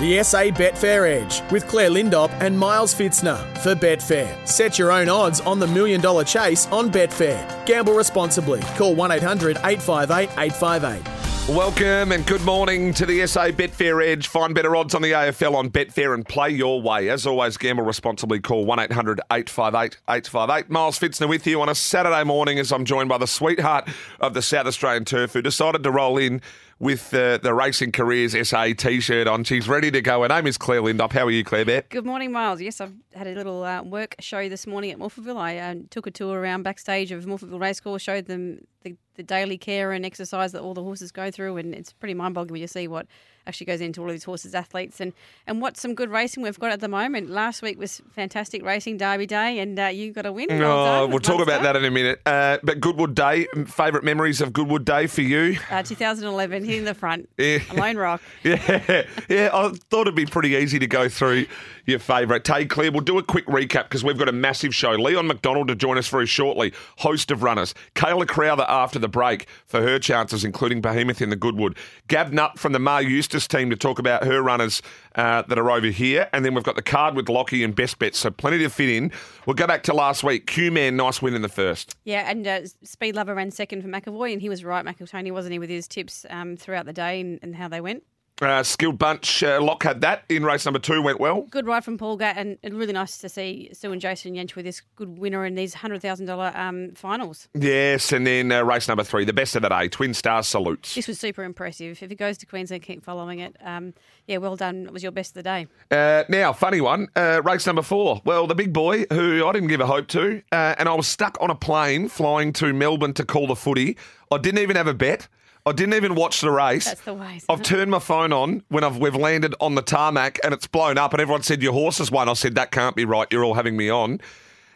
[0.00, 4.34] The SA Betfair Edge with Claire Lindop and Miles Fitzner for Betfair.
[4.48, 7.66] Set your own odds on the million dollar chase on Betfair.
[7.66, 8.62] Gamble responsibly.
[8.78, 11.54] Call 1 800 858 858.
[11.54, 14.26] Welcome and good morning to the SA Betfair Edge.
[14.26, 17.10] Find better odds on the AFL on Betfair and play your way.
[17.10, 18.40] As always, gamble responsibly.
[18.40, 20.70] Call 1 800 858 858.
[20.70, 23.86] Miles Fitzner with you on a Saturday morning as I'm joined by the sweetheart
[24.18, 26.40] of the South Australian turf who decided to roll in
[26.80, 29.44] with uh, the Racing Careers SA t shirt on.
[29.44, 30.22] She's ready to go.
[30.22, 31.12] Her name is Claire Lindop.
[31.12, 31.90] How are you, Claire Bet?
[31.90, 32.60] Good morning, Miles.
[32.60, 35.36] Yes, I've had a little uh, work show this morning at Morphettville.
[35.36, 39.58] I uh, took a tour around backstage of Morphettville Racecourse, showed them the, the daily
[39.58, 42.60] care and exercise that all the horses go through, and it's pretty mind boggling when
[42.62, 43.06] you see what
[43.50, 45.12] actually goes into all of these horses' athletes and,
[45.44, 47.30] and what some good racing we've got at the moment.
[47.30, 50.46] Last week was fantastic racing, Derby Day, and uh, you got a win.
[50.48, 52.20] Well oh, we'll talk about that in a minute.
[52.24, 55.58] Uh, but Goodwood Day, favourite memories of Goodwood Day for you?
[55.68, 57.58] Uh, 2011, hitting the front, yeah.
[57.74, 58.22] Lone Rock.
[58.42, 59.50] Yeah, yeah.
[59.52, 61.46] I thought it'd be pretty easy to go through
[61.90, 62.44] your favourite.
[62.44, 64.92] Tay Claire, we'll do a quick recap because we've got a massive show.
[64.92, 67.74] Leon McDonald to join us very shortly, host of runners.
[67.94, 71.76] Kayla Crowther after the break for her chances, including Behemoth in the Goodwood.
[72.08, 74.80] Gab Nutt from the Maher Eustace team to talk about her runners
[75.16, 76.28] uh, that are over here.
[76.32, 78.88] And then we've got the card with Lockie and Best Bets, so plenty to fit
[78.88, 79.12] in.
[79.46, 80.46] We'll go back to last week.
[80.46, 81.96] Q Man, nice win in the first.
[82.04, 85.52] Yeah, and uh, Speed Lover ran second for McAvoy, and he was right, McEltoney, wasn't
[85.52, 88.04] he, with his tips um, throughout the day and, and how they went?
[88.40, 89.42] Uh, skilled bunch.
[89.42, 91.42] Uh, Lock had that in race number two, went well.
[91.42, 94.54] Good ride from Paul Gatt, and, and really nice to see Sue and Jason Yench
[94.54, 97.48] with this good winner in these $100,000 um, finals.
[97.54, 100.94] Yes, and then uh, race number three, the best of the day, Twin Star Salutes.
[100.94, 102.02] This was super impressive.
[102.02, 103.56] If it goes to Queensland, keep following it.
[103.62, 103.92] Um,
[104.26, 104.86] yeah, well done.
[104.86, 105.66] It was your best of the day.
[105.90, 108.22] Uh, now, funny one, uh, race number four.
[108.24, 111.06] Well, the big boy, who I didn't give a hope to, uh, and I was
[111.06, 113.98] stuck on a plane flying to Melbourne to call the footy.
[114.30, 115.28] I didn't even have a bet.
[115.70, 116.84] I didn't even watch the race.
[116.84, 117.40] That's the way.
[117.48, 120.98] I've turned my phone on when I've we've landed on the tarmac and it's blown
[120.98, 122.28] up, and everyone said your horse has won.
[122.28, 123.28] I said that can't be right.
[123.30, 124.20] You're all having me on.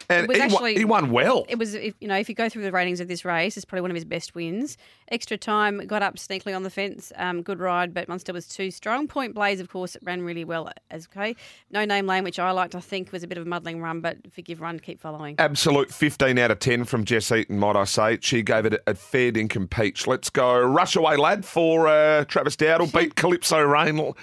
[0.09, 1.45] And he, actually, won, he won well.
[1.49, 3.65] It was, if, you know, if you go through the ratings of this race, it's
[3.65, 4.77] probably one of his best wins.
[5.09, 7.11] Extra time, got up sneakily on the fence.
[7.15, 9.07] Um, good ride, but Munster was too strong.
[9.07, 11.35] Point Blaze, of course, ran really well as okay.
[11.71, 14.01] No Name Lane, which I liked, I think was a bit of a muddling run,
[14.01, 15.35] but forgive run, keep following.
[15.39, 18.17] Absolute 15 out of 10 from Jess Eaton, might I say.
[18.21, 20.07] She gave it a, fair dinkum peach.
[20.07, 20.59] Let's go.
[20.59, 22.87] Rush away, lad, for uh, Travis Doudle.
[22.87, 24.13] Beat Calypso Rain.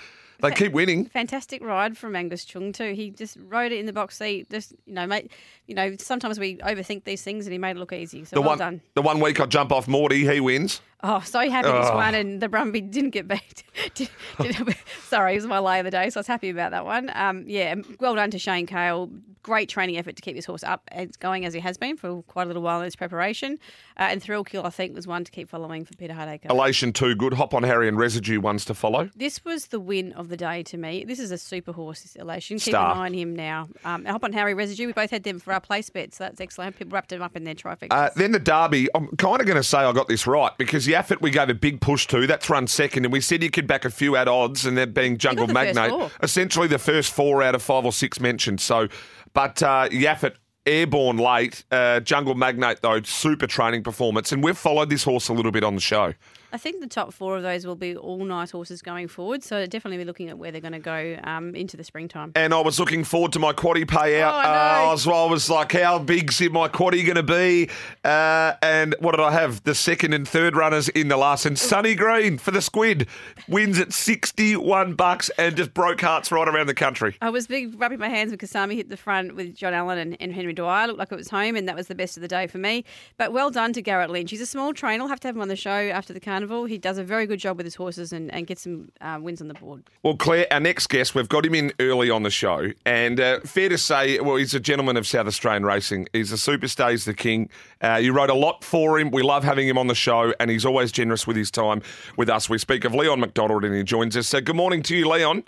[0.41, 1.07] They keep winning.
[1.07, 2.95] Fantastic ride from Angus Chung too.
[2.95, 4.51] He just rode it in the box seat.
[4.51, 5.31] Just you know, mate.
[5.67, 8.25] You know, sometimes we overthink these things, and he made it look easy.
[8.25, 8.81] So the well one, done.
[8.95, 10.81] The one week I jump off Morty, he wins.
[11.05, 11.97] Oh, so happy this oh.
[11.97, 13.65] one, and the Brumby didn't get beat.
[15.09, 17.11] sorry, it was my lay of the day, so I was happy about that one.
[17.15, 19.11] Um, yeah, well done to Shane Cale.
[19.43, 22.23] Great training effort to keep his horse up and going as he has been for
[22.23, 23.59] quite a little while in his preparation.
[23.99, 26.49] Uh, and Thrill Kill, I think, was one to keep following for Peter Hardacre.
[26.49, 27.35] Elation too good.
[27.35, 29.11] Hop on Harry and Residue ones to follow.
[29.17, 31.05] This was the win of the day to me.
[31.05, 32.59] This is a super horse, this Elation.
[32.59, 32.93] Keep Star.
[32.93, 33.69] an eye on him now.
[33.85, 34.87] Um, Hop on Harry Residue.
[34.87, 36.79] We both had them for our place bets, so that's excellent.
[36.79, 37.89] People wrapped them up in their trifecta.
[37.91, 38.89] Uh, then the Derby.
[38.95, 41.55] I'm kind of going to say I got this right because effort we gave a
[41.55, 42.27] big big push to.
[42.27, 44.95] That's run second, and we said you could back a few at odds, and that
[44.95, 48.61] being Jungle Magnate, essentially the first four out of five or six mentioned.
[48.61, 48.89] So,
[49.33, 50.35] but uh, Yaffet
[50.67, 51.65] airborne late.
[51.71, 55.65] Uh, Jungle Magnate though, super training performance, and we've followed this horse a little bit
[55.65, 56.15] on the show.
[56.53, 59.43] I think the top four of those will be all nice horses going forward.
[59.43, 62.33] So definitely be looking at where they're going to go um, into the springtime.
[62.35, 64.33] And I was looking forward to my quaddy payout.
[64.33, 67.71] Oh, I, uh, so I was like, how big's in my quaddy going to be?
[68.05, 69.65] Uh, and what did I have?
[69.65, 71.47] The second and third runners in the last.
[71.47, 73.09] And Sunny Green for the squid
[73.49, 77.17] wins at 61 bucks and just broke hearts right around the country.
[77.23, 80.17] I was big rubbing my hands because Kasami hit the front with John Allen and,
[80.21, 80.87] and Henry Dwyer.
[80.89, 82.85] Looked like it was home, and that was the best of the day for me.
[83.17, 84.31] But well done to Garrett Lynch.
[84.31, 85.03] He's a small trainer.
[85.03, 86.42] I'll have to have him on the show after the carnival.
[86.67, 89.41] He does a very good job with his horses and, and gets some uh, wins
[89.41, 89.85] on the board.
[90.03, 92.73] Well, Claire, our next guest, we've got him in early on the show.
[92.85, 96.09] And uh, fair to say, well, he's a gentleman of South Australian racing.
[96.13, 97.49] He's a superstar, he's the king.
[97.81, 99.11] Uh, you wrote a lot for him.
[99.11, 101.83] We love having him on the show, and he's always generous with his time
[102.17, 102.49] with us.
[102.49, 104.29] We speak of Leon McDonald, and he joins us.
[104.29, 105.45] So, good morning to you, Leon.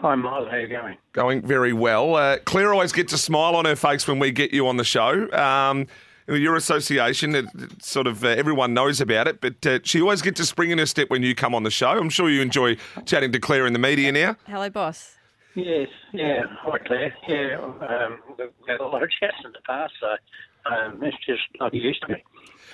[0.00, 0.48] Hi, Miles.
[0.48, 0.96] How are you going?
[1.12, 2.14] Going very well.
[2.14, 4.84] Uh, Claire always gets a smile on her face when we get you on the
[4.84, 5.30] show.
[5.32, 5.88] Um,
[6.36, 10.22] your association, it, it sort of uh, everyone knows about it, but uh, she always
[10.22, 11.90] gets a spring in her step when you come on the show.
[11.90, 14.36] I'm sure you enjoy chatting to Claire in the media now.
[14.46, 15.16] Hello, boss.
[15.54, 17.14] Yes, yeah, hi Claire.
[17.26, 20.16] Yeah, um, we've had a lot of chats in the past, so
[20.66, 22.22] Um, it's just like it used to be.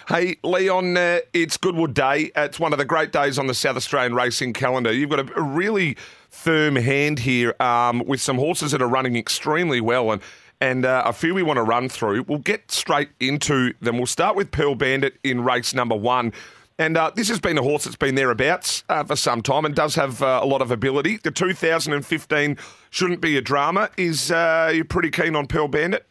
[0.09, 2.33] Hey, Leon, uh, it's Goodwood Day.
[2.35, 4.93] It's one of the great days on the South Australian racing calendar.
[4.93, 5.97] You've got a, a really
[6.29, 10.21] firm hand here um, with some horses that are running extremely well and
[10.61, 12.25] and uh, a few we want to run through.
[12.29, 13.97] We'll get straight into them.
[13.97, 16.33] We'll start with Pearl Bandit in race number one.
[16.79, 19.75] And uh, this has been a horse that's been thereabouts uh, for some time and
[19.75, 21.17] does have uh, a lot of ability.
[21.17, 22.59] The 2015
[22.91, 23.91] shouldn't be a drama.
[23.97, 26.05] Is uh, you pretty keen on Pearl Bandit?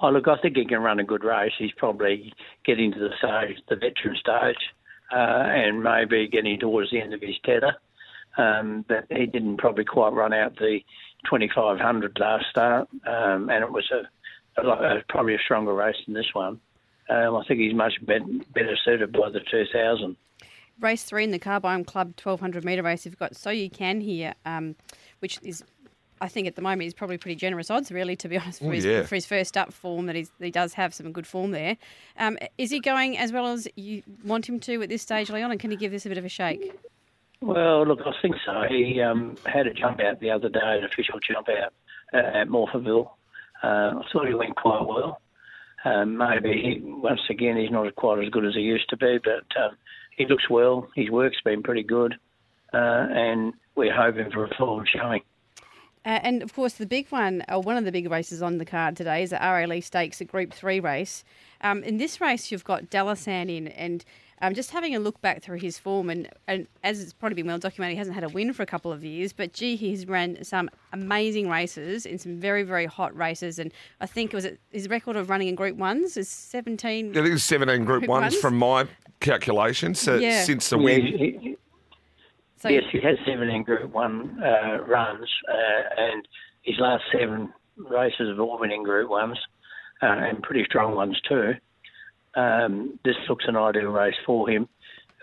[0.00, 1.52] Oh, look, I think he can run a good race.
[1.58, 2.32] He's probably
[2.64, 4.56] getting to the stage, the veteran stage,
[5.12, 7.76] uh, and maybe getting towards the end of his tether.
[8.38, 10.80] Um, but he didn't probably quite run out the
[11.24, 16.14] 2500 last start, um, and it was a, a, a, probably a stronger race than
[16.14, 16.60] this one.
[17.10, 18.24] Um, I think he's much better,
[18.54, 20.16] better suited by the 2000.
[20.80, 24.34] Race three in the Carbine Club 1200 metre race, you've got So You Can here,
[24.46, 24.76] um,
[25.18, 25.64] which is
[26.20, 28.66] I think at the moment he's probably pretty generous odds, really, to be honest, for,
[28.66, 29.02] Ooh, his, yeah.
[29.02, 30.06] for his first up form.
[30.06, 31.76] That he's, he does have some good form there.
[32.16, 35.50] Um, is he going as well as you want him to at this stage, Leon?
[35.50, 36.72] And can he give this a bit of a shake?
[37.40, 38.62] Well, look, I think so.
[38.68, 41.72] He um, had a jump out the other day, an official jump out
[42.12, 43.10] uh, at Morphettville.
[43.62, 45.20] Uh, I thought he went quite well.
[45.84, 49.18] Um, maybe he, once again he's not quite as good as he used to be,
[49.22, 49.76] but um,
[50.16, 50.88] he looks well.
[50.96, 52.14] His work's been pretty good,
[52.74, 55.22] uh, and we're hoping for a forward showing.
[56.04, 58.64] Uh, and of course, the big one, or one of the big races on the
[58.64, 61.22] card today, is the RA Lee Stakes, a Group Three race.
[61.60, 64.04] Um, in this race, you've got Delasan in, and
[64.40, 67.46] um, just having a look back through his form, and, and as it's probably been
[67.46, 69.32] well documented, he hasn't had a win for a couple of years.
[69.32, 73.58] But gee, he's ran some amazing races in some very, very hot races.
[73.58, 77.10] And I think it was his record of running in Group Ones is 17.
[77.10, 78.36] I think it's 17 Group, Group ones, ones?
[78.36, 78.86] from my
[79.20, 80.42] calculations uh, Yeah.
[80.44, 81.02] since the Yeah, win.
[81.06, 81.56] he- he-
[82.56, 86.26] So yes, he has 17 Group 1 uh, runs, uh, and
[86.62, 89.38] his last seven races have all been in Group 1s,
[90.02, 91.54] uh, and pretty strong ones too.
[92.34, 94.68] Um, this looks an ideal race for him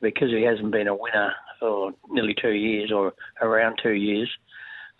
[0.02, 4.30] because he hasn't been a winner for nearly two years or around two years.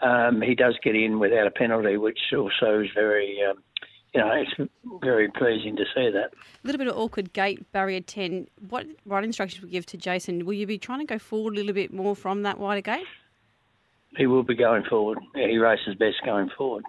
[0.02, 3.64] Um, he does get in without a penalty, which also is very, um,
[4.14, 4.72] you know, it's
[5.02, 6.32] very pleasing to see that.
[6.34, 8.48] A little bit of awkward gate, barrier 10.
[8.70, 10.46] What right instructions would you give to Jason?
[10.46, 13.06] Will you be trying to go forward a little bit more from that wider gate?
[14.18, 15.20] He will be going forward.
[15.36, 16.86] Yeah, he races best going forward.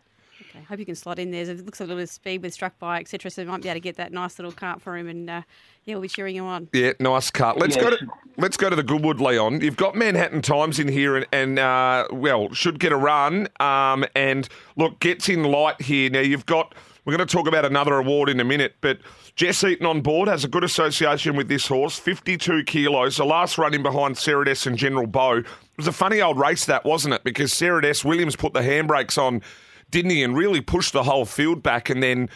[0.57, 1.43] Okay, hope you can slot in there.
[1.43, 3.31] It looks a little bit of speed with struck by, etc.
[3.31, 5.43] So you might be able to get that nice little cart for him, and uh,
[5.85, 6.69] yeah, we'll be cheering you on.
[6.73, 7.59] Yeah, nice cut.
[7.59, 8.07] Let's go to
[8.37, 9.61] let's go to the Goodwood, Leon.
[9.61, 13.49] You've got Manhattan Times in here, and, and uh, well, should get a run.
[13.61, 16.11] Um, and look, gets in light here.
[16.11, 16.75] Now you've got.
[17.05, 18.99] We're going to talk about another award in a minute, but
[19.37, 21.97] Jess Eaton on board has a good association with this horse.
[21.97, 23.19] Fifty-two kilos.
[23.19, 25.37] The last run in behind Ceradess and General Bow.
[25.37, 27.23] It was a funny old race, that wasn't it?
[27.23, 29.43] Because Ceradess Williams put the handbrakes on,
[29.91, 32.29] didn't he, and really pushed the whole field back, and then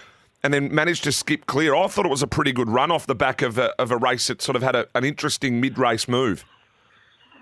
[0.42, 1.74] and then managed to skip clear.
[1.74, 3.96] I thought it was a pretty good run off the back of a, of a
[3.96, 6.44] race that sort of had a, an interesting mid race move.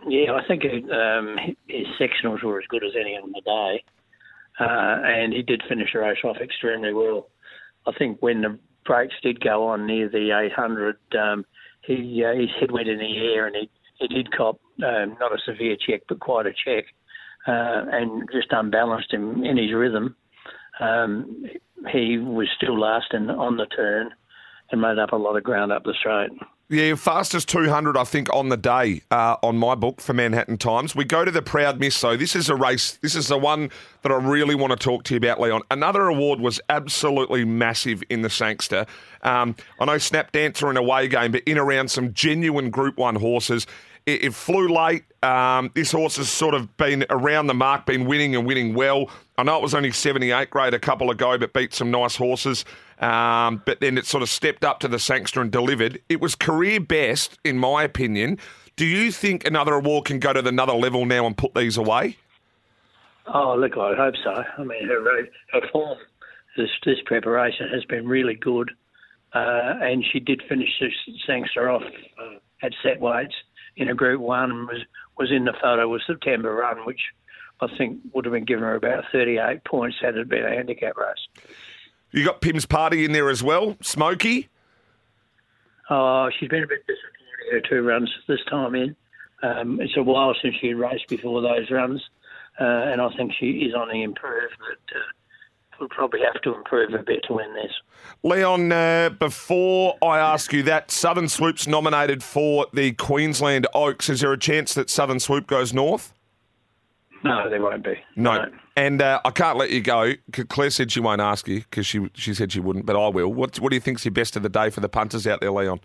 [0.06, 3.84] Yeah, I think um, his sectionals were as good as any on the day,
[4.60, 7.28] uh, and he did finish the race off extremely well.
[7.86, 11.44] I think when the brakes did go on near the 800, um,
[11.82, 15.32] he uh, his head went in the air and he, he did cop um, not
[15.32, 16.84] a severe check but quite a check,
[17.48, 20.14] uh, and just unbalanced him in his rhythm.
[20.80, 21.46] Um,
[21.90, 24.10] he was still last in, on the turn
[24.70, 26.30] and made up a lot of ground up the straight.
[26.70, 30.94] Yeah, fastest 200, I think, on the day uh, on my book for Manhattan Times.
[30.94, 32.14] We go to the Proud Miss, though.
[32.14, 32.98] This is a race.
[33.00, 33.70] This is the one
[34.02, 35.62] that I really want to talk to you about, Leon.
[35.70, 38.84] Another award was absolutely massive in the Sangster.
[39.22, 42.98] Um, I know Snap Dancer in a away game, but in around some genuine Group
[42.98, 43.66] 1 horses.
[44.08, 45.04] It, it flew late.
[45.22, 49.10] Um, this horse has sort of been around the mark, been winning and winning well.
[49.36, 52.64] I know it was only 78 grade a couple ago, but beat some nice horses.
[53.00, 56.00] Um, but then it sort of stepped up to the Sangster and delivered.
[56.08, 58.38] It was career best, in my opinion.
[58.76, 62.16] Do you think another award can go to another level now and put these away?
[63.26, 64.42] Oh, look, I hope so.
[64.56, 65.98] I mean, her her form
[66.56, 68.70] this this preparation has been really good,
[69.34, 70.94] uh, and she did finish this
[71.26, 73.34] Sangster off uh, at set weights
[73.78, 74.82] in a Group One and was
[75.16, 77.00] was in the photo with September run, which
[77.60, 80.96] I think would have been given her about 38 points had it been a handicap
[80.96, 81.44] race.
[82.12, 84.48] You got Pim's Party in there as well, Smoky.
[85.90, 88.94] Oh, she's been a bit disappointing her two runs this time in.
[89.42, 92.02] Um, it's a while since she had raced before those runs,
[92.60, 95.00] uh, and I think she is on the improve, but uh,
[95.80, 97.72] will probably have to improve a bit to win this.
[98.22, 104.08] Leon, uh, before I ask you that, Southern Swoop's nominated for the Queensland Oaks.
[104.08, 106.12] Is there a chance that Southern Swoop goes north?
[107.24, 107.98] No, there won't be.
[108.16, 108.46] No.
[108.76, 110.12] And uh, I can't let you go.
[110.48, 113.32] Claire said she won't ask you because she she said she wouldn't, but I will.
[113.32, 115.50] What what do you think's your best of the day for the punters out there,
[115.50, 115.80] Leon?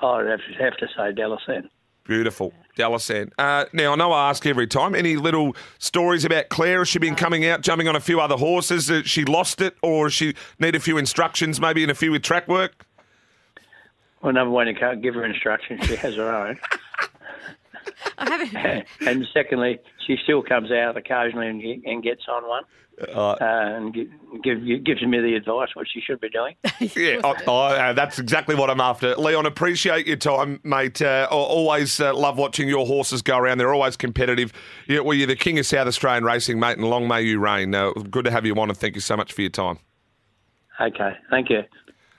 [0.00, 1.68] I'd have to, have to say Delasan.
[2.04, 3.32] Beautiful, Delasan.
[3.38, 4.94] Uh, now I know I ask every time.
[4.94, 6.80] Any little stories about Claire?
[6.80, 8.88] Has she been coming out, jumping on a few other horses?
[8.88, 12.22] Has she lost it, or she need a few instructions, maybe in a few with
[12.22, 12.86] track work?
[14.22, 15.84] Well, number one, you can't give her instructions.
[15.86, 16.58] She has her own.
[18.18, 18.86] I haven't.
[19.06, 22.64] and secondly, she still comes out occasionally and, and gets on one.
[23.14, 24.08] Uh, and gi-
[24.42, 26.54] give, gives me the advice what she should be doing.
[26.96, 29.14] Yeah, I, I, uh, that's exactly what I'm after.
[29.16, 31.02] Leon, appreciate your time, mate.
[31.02, 33.58] Uh, I always uh, love watching your horses go around.
[33.58, 34.52] They're always competitive.
[34.86, 37.74] You well, you're the king of South Australian racing, mate, and long may you reign.
[37.74, 39.78] Uh, good to have you on, and thank you so much for your time.
[40.80, 41.62] Okay, thank you.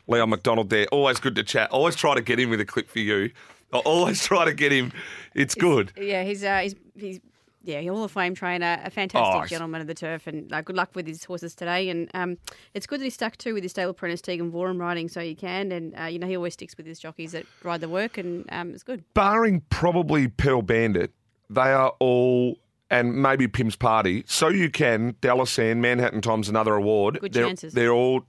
[0.08, 0.88] Leon McDonald there.
[0.92, 1.72] Always good to chat.
[1.72, 3.32] Always try to get in with a clip for you.
[3.74, 4.92] I always try to get him.
[5.36, 5.94] It's good.
[5.98, 7.20] Yeah, he's uh, he's he's
[7.68, 10.78] yeah, Hall of Fame trainer, a fantastic Oh, gentleman of the turf, and uh, good
[10.78, 11.90] luck with his horses today.
[11.90, 12.38] And um,
[12.74, 15.36] it's good that he stuck to with his stable apprentice Teaghan Voorham riding, so he
[15.36, 15.72] can.
[15.74, 18.46] And uh, you know he always sticks with his jockeys that ride the work, and
[18.54, 19.04] um, it's good.
[19.14, 21.12] Barring probably Pearl Bandit,
[21.50, 22.58] they are all.
[22.90, 24.24] And maybe Pim's Party.
[24.28, 27.20] So you can, Dallas and Manhattan Times, another award.
[27.20, 27.74] Good they're, chances.
[27.74, 28.24] They're all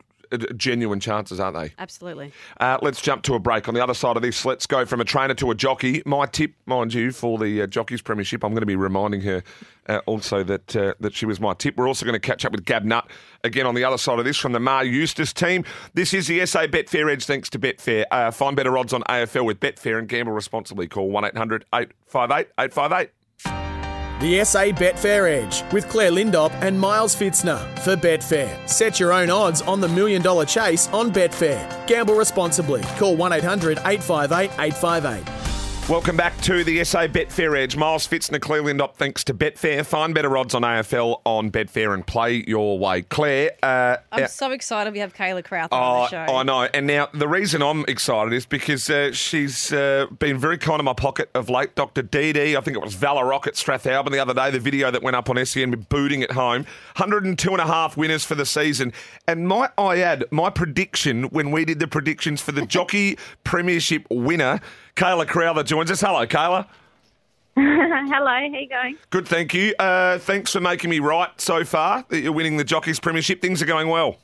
[0.57, 1.73] genuine chances, aren't they?
[1.79, 2.33] Absolutely.
[2.61, 3.69] Uh, let's jump to a break.
[3.69, 6.03] On the other side of this, let's go from a trainer to a jockey.
[6.05, 9.43] My tip, mind you, for the uh, Jockeys Premiership, I'm going to be reminding her
[9.89, 11.77] uh, also that uh, that she was my tip.
[11.77, 13.09] We're also going to catch up with Gab Nutt
[13.45, 15.65] again on the other side of this from the Maher Eustace team.
[15.95, 18.05] This is the SA Betfair Edge thanks to Betfair.
[18.11, 20.87] Uh, find better odds on AFL with Betfair and gamble responsibly.
[20.87, 23.18] Call 1 800 858 858.
[24.21, 28.69] The SA Betfair Edge with Claire Lindop and Miles Fitzner for Betfair.
[28.69, 31.87] Set your own odds on the million dollar chase on Betfair.
[31.87, 32.83] Gamble responsibly.
[32.99, 35.58] Call 1 800 858 858.
[35.89, 37.75] Welcome back to the SA Betfair Edge.
[37.75, 39.87] Miles Fitzner, Claire Lindop, thanks to Betfair.
[39.87, 43.01] Find better odds on AFL on Betfair and play your way.
[43.01, 46.37] Claire, uh, I'm uh, so excited we have Kayla Crowther on Oh, the show.
[46.37, 46.69] I know.
[46.75, 50.85] And now the reason I'm excited is because uh, she's uh, been very kind in
[50.85, 51.75] my pocket of late.
[51.75, 52.03] Dr.
[52.03, 54.91] Dee Dee, I think it was Valor Rock at Strathalbyn the other day, the video
[54.91, 56.65] that went up on SEN booting at home.
[56.97, 58.93] 102 and a half winners for the season.
[59.27, 64.07] And might I add, my prediction when we did the predictions for the Jockey Premiership
[64.11, 64.61] winner,
[64.99, 66.01] Kayla Crowther joins us.
[66.01, 66.67] Hello, Kayla.
[67.55, 68.99] Hello, how you going?
[69.11, 69.73] Good, thank you.
[69.79, 73.41] Uh, thanks for making me right so far that you're winning the Jockeys Premiership.
[73.41, 74.17] Things are going well.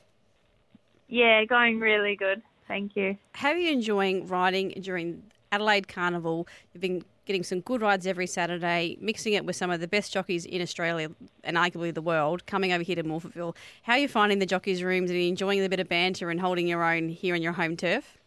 [1.07, 2.41] Yeah, going really good.
[2.67, 3.17] Thank you.
[3.31, 6.45] How are you enjoying riding during Adelaide Carnival?
[6.73, 10.11] You've been getting some good rides every Saturday, mixing it with some of the best
[10.11, 11.09] jockeys in Australia
[11.45, 13.55] and arguably the world, coming over here to Morphettville.
[13.83, 16.29] How are you finding the jockeys' rooms and are you enjoying the bit of banter
[16.29, 18.17] and holding your own here on your home turf?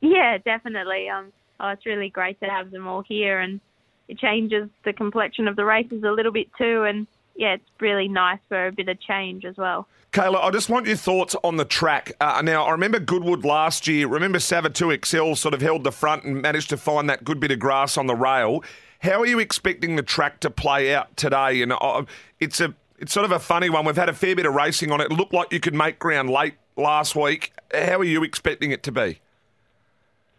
[0.00, 1.08] Yeah, definitely.
[1.08, 3.60] Um, oh, it's really great to have them all here, and
[4.08, 6.84] it changes the complexion of the races a little bit too.
[6.84, 9.88] And yeah, it's really nice for a bit of change as well.
[10.12, 12.12] Kayla, I just want your thoughts on the track.
[12.20, 14.06] Uh, now, I remember Goodwood last year.
[14.06, 17.58] Remember Savatoxl sort of held the front and managed to find that good bit of
[17.58, 18.62] grass on the rail.
[19.00, 21.62] How are you expecting the track to play out today?
[21.62, 22.04] And uh,
[22.38, 23.84] it's a it's sort of a funny one.
[23.84, 25.10] We've had a fair bit of racing on it.
[25.10, 27.52] It looked like you could make ground late last week.
[27.72, 29.18] How are you expecting it to be?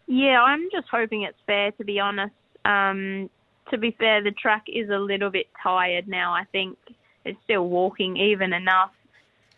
[0.06, 2.34] Yeah, I'm just hoping it's fair, to be honest.
[2.64, 3.28] Um,
[3.70, 6.32] to be fair, the track is a little bit tired now.
[6.32, 6.78] I think
[7.24, 8.92] it's still walking even enough.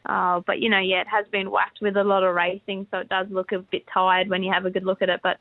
[0.06, 2.98] Uh, but, you know, yeah, it has been whacked with a lot of racing, so
[2.98, 5.20] it does look a bit tired when you have a good look at it.
[5.22, 5.38] But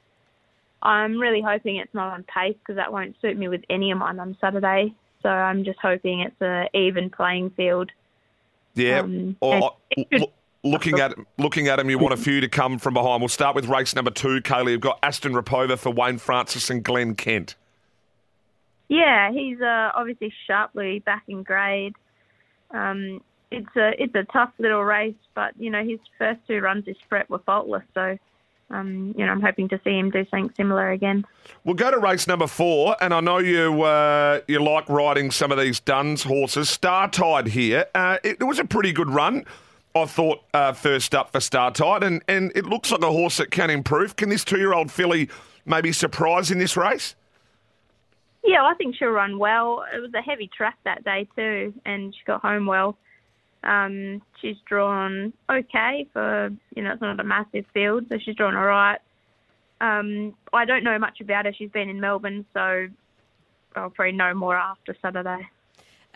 [0.83, 3.97] I'm really hoping it's not on pace because that won't suit me with any of
[3.97, 4.93] mine on Saturday.
[5.23, 7.91] So I'm just hoping it's a even playing field.
[8.75, 8.99] Yeah.
[8.99, 10.33] Um, or, and or- it should- lo-
[10.63, 13.21] looking at looking at him, you want a few to come from behind.
[13.21, 14.71] We'll start with race number two, Kaylee.
[14.71, 17.55] You've got Aston Rapova for Wayne Francis and Glenn Kent.
[18.89, 21.93] Yeah, he's uh, obviously sharply back in grade.
[22.71, 23.21] Um,
[23.51, 26.97] it's a it's a tough little race, but you know his first two runs this
[27.09, 27.83] prep were faultless.
[27.93, 28.17] So,
[28.69, 31.25] um, you know, I'm hoping to see him do something similar again.
[31.63, 35.51] We'll go to race number four, and I know you uh, you like riding some
[35.51, 36.69] of these Duns horses.
[36.69, 39.45] Star Tide here, uh, it, it was a pretty good run.
[39.97, 43.37] I thought uh, first up for Star Tide, and, and it looks like a horse
[43.37, 44.15] that can improve.
[44.15, 45.29] Can this two year old filly
[45.65, 47.15] maybe surprise in this race?
[48.43, 49.83] Yeah, I think she'll run well.
[49.93, 52.97] It was a heavy track that day too, and she got home well.
[53.63, 58.55] Um, she's drawn okay for you know it's not a massive field, so she's drawn
[58.55, 58.99] all right.
[59.81, 61.53] Um, I don't know much about her.
[61.53, 62.87] She's been in Melbourne, so
[63.75, 65.47] I'll probably know more after Saturday.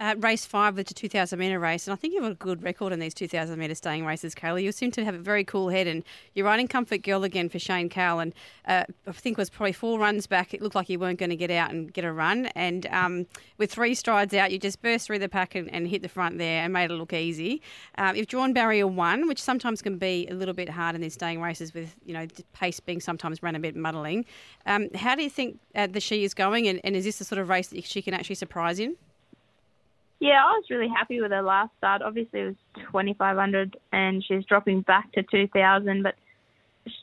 [0.02, 2.56] Uh, race five with the 2,000 metre race, and I think you have got a
[2.56, 4.64] good record in these 2,000 metre staying races, Kayla.
[4.64, 6.04] You seem to have a very cool head, and
[6.34, 8.34] you're riding Comfort Girl again for Shane Cowell, and
[8.68, 10.56] uh, I think it was probably four runs back.
[10.56, 13.28] It looked like you weren't going to get out and get a run, and um,
[13.60, 16.40] with three strides out, you just burst through the pack and, and hit the front
[16.40, 17.62] there and made it look easy.
[18.00, 21.14] Um, you've drawn barrier one, which sometimes can be a little bit hard in these
[21.14, 24.26] staying races with you know pace being sometimes run a bit muddling.
[24.66, 27.24] Um, how do you think uh, the she is going, and, and is this the
[27.24, 28.96] sort of race that she can actually surprise in?
[30.22, 32.04] Yeah, I was really happy with her last start.
[32.04, 36.14] Obviously, it was 2,500 and she's dropping back to 2,000, but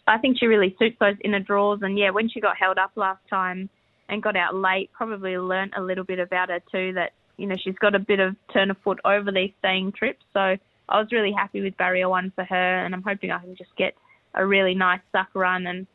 [0.07, 1.81] I think she really suits those inner draws.
[1.83, 3.69] And yeah, when she got held up last time
[4.09, 7.57] and got out late, probably learnt a little bit about her too that, you know,
[7.61, 10.25] she's got a bit of turn of foot over these staying trips.
[10.33, 10.57] So
[10.89, 13.75] I was really happy with barrier one for her and I'm hoping I can just
[13.77, 13.95] get
[14.35, 15.67] a really nice suck run.
[15.67, 15.89] And,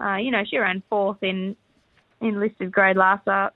[0.00, 1.56] uh, you know, she ran fourth in,
[2.20, 3.54] in listed grade last up,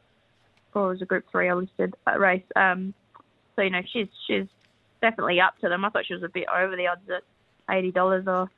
[0.74, 2.42] or was a group three listed uh, race.
[2.56, 2.94] Um,
[3.56, 4.46] so you know she's she's
[5.00, 5.84] definitely up to them.
[5.84, 7.22] I thought she was a bit over the odds at
[7.74, 8.50] eighty dollars or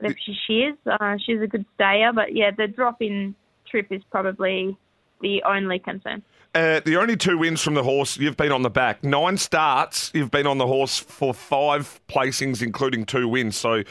[0.00, 0.76] if she, she is.
[0.86, 3.34] Uh, she's a good stayer, but yeah, the drop in
[3.68, 4.76] trip is probably
[5.20, 6.22] the only concern.
[6.54, 9.02] Uh, the only two wins from the horse, you've been on the back.
[9.02, 13.56] Nine starts, you've been on the horse for five placings, including two wins.
[13.56, 13.82] So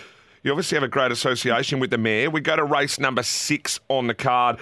[0.43, 2.29] you obviously have a great association with the mare.
[2.29, 4.57] We go to race number six on the card,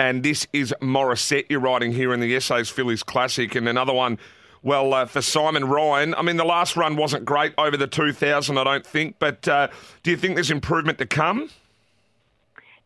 [0.00, 4.18] and this is Morissette you're riding here in the SA's Fillies Classic, and another one
[4.64, 8.56] well, uh, for Simon Ryan, I mean, the last run wasn't great over the 2,000,
[8.56, 9.68] I don't think, but uh,
[10.02, 11.50] do you think there's improvement to come?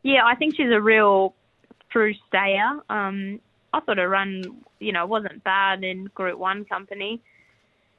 [0.02, 1.34] Yeah, I think she's a real
[1.90, 2.80] true stayer.
[2.90, 3.40] Um,
[3.72, 4.42] I thought her run,
[4.80, 7.20] you know, wasn't bad in Group 1 company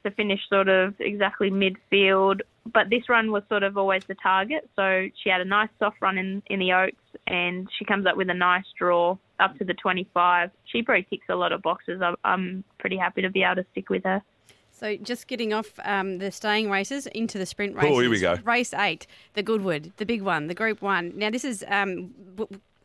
[0.04, 2.40] to finish sort of exactly midfield.
[2.70, 4.68] But this run was sort of always the target.
[4.76, 6.96] So she had a nice soft run in, in the Oaks
[7.26, 10.50] and she comes up with a nice draw up to the 25.
[10.64, 12.00] She probably ticks a lot of boxes.
[12.02, 14.22] I'm, I'm pretty happy to be able to stick with her.
[14.72, 17.90] So just getting off um, the staying races into the sprint races.
[17.92, 18.36] Oh, here we go.
[18.44, 21.12] Race eight, the Goodwood, the big one, the Group One.
[21.16, 22.14] Now this is um,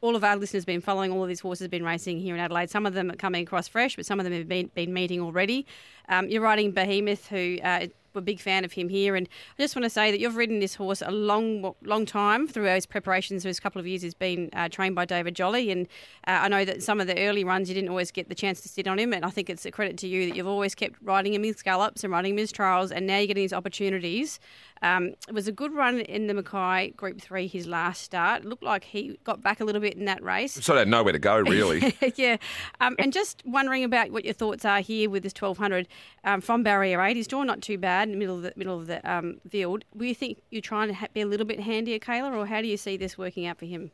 [0.02, 2.36] all of our listeners have been following all of these horses have been racing here
[2.36, 2.70] in Adelaide.
[2.70, 5.22] Some of them are coming across fresh, but some of them have been, been meeting
[5.22, 5.66] already.
[6.10, 9.16] Um, you're riding Behemoth, who uh, we're a big fan of him here.
[9.16, 12.48] And I just want to say that you've ridden this horse a long, long time
[12.48, 13.44] through his preparations.
[13.44, 15.88] For his couple of years, he's been uh, trained by David Jolly, and
[16.28, 18.62] uh, I know that some of the early runs you didn't always get the chance
[18.62, 19.14] to sit on him.
[19.14, 21.62] And I think it's a credit to you that you've always kept riding him his
[21.62, 24.40] gallops and riding him his trials, and now you're getting his opportunities.
[24.82, 27.48] Um, it was a good run in the Mackay Group Three.
[27.48, 30.54] His last start it looked like he got back a little bit in that race.
[30.54, 31.96] So they had nowhere to go, really.
[32.16, 32.38] yeah,
[32.82, 35.88] um, and just wondering about what your thoughts are here with this 1200
[36.24, 37.16] um, from barrier eight.
[37.16, 39.86] He's drawn not too bad in the middle of the middle of the um, field.
[39.98, 42.68] Do you think you're trying to be a little bit handier, Kayla, or how do
[42.68, 43.92] you see this working out for him?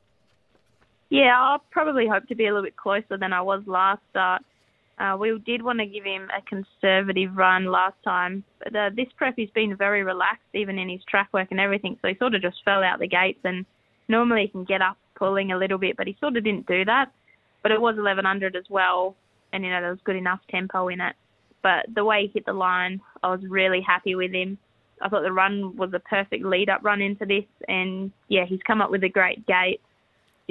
[1.09, 4.43] Yeah, I probably hope to be a little bit closer than I was last start.
[4.99, 9.07] Uh, we did want to give him a conservative run last time, but uh, this
[9.17, 11.97] prep he's been very relaxed, even in his track work and everything.
[12.01, 13.65] So he sort of just fell out the gates, and
[14.07, 16.85] normally he can get up pulling a little bit, but he sort of didn't do
[16.85, 17.11] that.
[17.63, 19.15] But it was 1100 as well,
[19.53, 21.15] and you know there was good enough tempo in it.
[21.63, 24.57] But the way he hit the line, I was really happy with him.
[25.01, 28.61] I thought the run was a perfect lead up run into this, and yeah, he's
[28.67, 29.81] come up with a great gate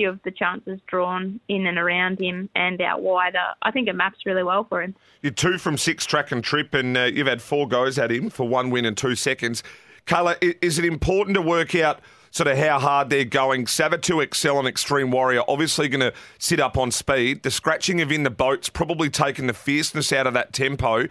[0.01, 3.39] few of the chances drawn in and around him and out wider.
[3.61, 4.97] I think it maps really well for him.
[5.21, 8.31] You're two from six track and trip, and uh, you've had four goes at him
[8.31, 9.63] for one win and two seconds.
[10.07, 13.67] Kayla, is it important to work out sort of how hard they're going?
[13.67, 17.43] Savatoxl and Extreme Warrior obviously going to sit up on speed.
[17.43, 21.09] The scratching of in the boat's probably taken the fierceness out of that tempo.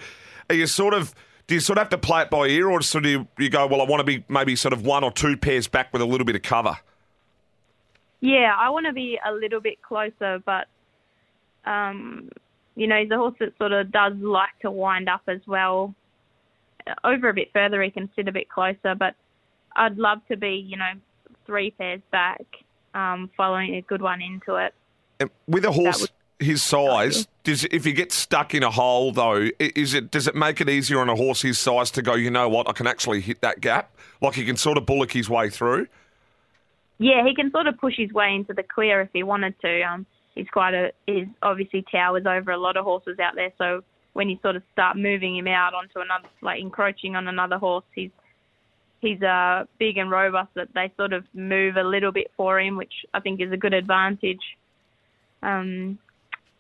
[0.50, 1.14] Are you sort of
[1.46, 3.68] do you sort of have to play it by ear, or sort of you go,
[3.68, 6.06] well, I want to be maybe sort of one or two pairs back with a
[6.06, 6.78] little bit of cover?
[8.22, 10.68] Yeah, I want to be a little bit closer, but
[11.66, 12.30] um,
[12.76, 15.94] you know, he's a horse that sort of does like to wind up as well.
[17.04, 19.16] Over a bit further, he can sit a bit closer, but
[19.76, 20.92] I'd love to be, you know,
[21.46, 22.46] three pairs back,
[22.94, 24.74] um, following a good one into it.
[25.20, 26.08] And with a horse
[26.40, 30.36] his size, does if he gets stuck in a hole though, is it does it
[30.36, 32.16] make it easier on a horse his size to go?
[32.16, 32.70] You know what?
[32.70, 33.92] I can actually hit that gap.
[34.22, 35.88] Like he can sort of bullock his way through.
[37.00, 39.82] Yeah, he can sort of push his way into the clear if he wanted to.
[39.82, 43.52] Um, he's quite a he's obviously towers over a lot of horses out there.
[43.58, 43.84] So
[44.14, 47.86] when you sort of start moving him out onto another, like encroaching on another horse,
[47.96, 48.12] he's
[49.00, 52.76] he's uh, big and robust that they sort of move a little bit for him,
[52.76, 54.42] which I think is a good advantage.
[55.42, 56.00] Um,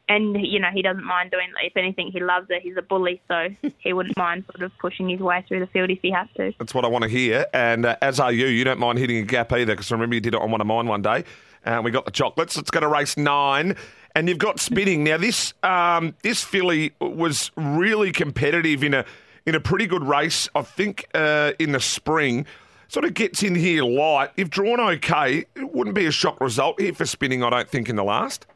[0.09, 1.47] and you know he doesn't mind doing.
[1.63, 2.61] If anything, he loves it.
[2.61, 5.89] He's a bully, so he wouldn't mind sort of pushing his way through the field
[5.91, 6.51] if he has to.
[6.59, 7.45] That's what I want to hear.
[7.53, 10.21] And uh, as are you, you don't mind hitting a gap either, because remember you
[10.21, 11.23] did it on one of mine one day.
[11.63, 12.57] And uh, we got the chocolates.
[12.57, 13.75] It's going to race nine.
[14.15, 15.03] and you've got spinning.
[15.03, 19.05] Now this um, this filly was really competitive in a
[19.45, 20.49] in a pretty good race.
[20.55, 22.45] I think uh, in the spring.
[22.87, 24.31] Sort of gets in here light.
[24.35, 27.43] If drawn okay, it wouldn't be a shock result here for spinning.
[27.43, 28.47] I don't think in the last.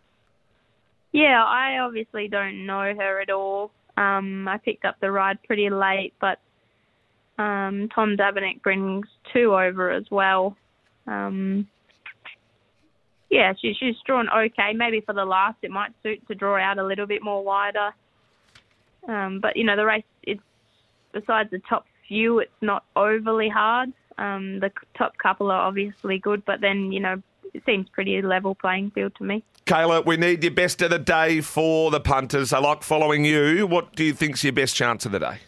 [1.13, 3.71] Yeah, I obviously don't know her at all.
[3.95, 6.39] Um, I picked up the ride pretty late, but
[7.37, 10.57] um, Tom Dabernig brings two over as well.
[11.05, 11.67] Um,
[13.29, 14.73] yeah, she, she's drawn okay.
[14.73, 17.91] Maybe for the last, it might suit to draw out a little bit more wider.
[19.07, 20.41] Um, but you know, the race, it's
[21.11, 23.93] besides the top few, it's not overly hard.
[24.17, 27.21] Um, the top couple are obviously good, but then you know,
[27.53, 29.43] it seems pretty level playing field to me.
[29.73, 32.53] Kayla, we need your best of the day for the punters.
[32.53, 33.65] I like following you.
[33.65, 35.39] What do you think's your best chance of the day?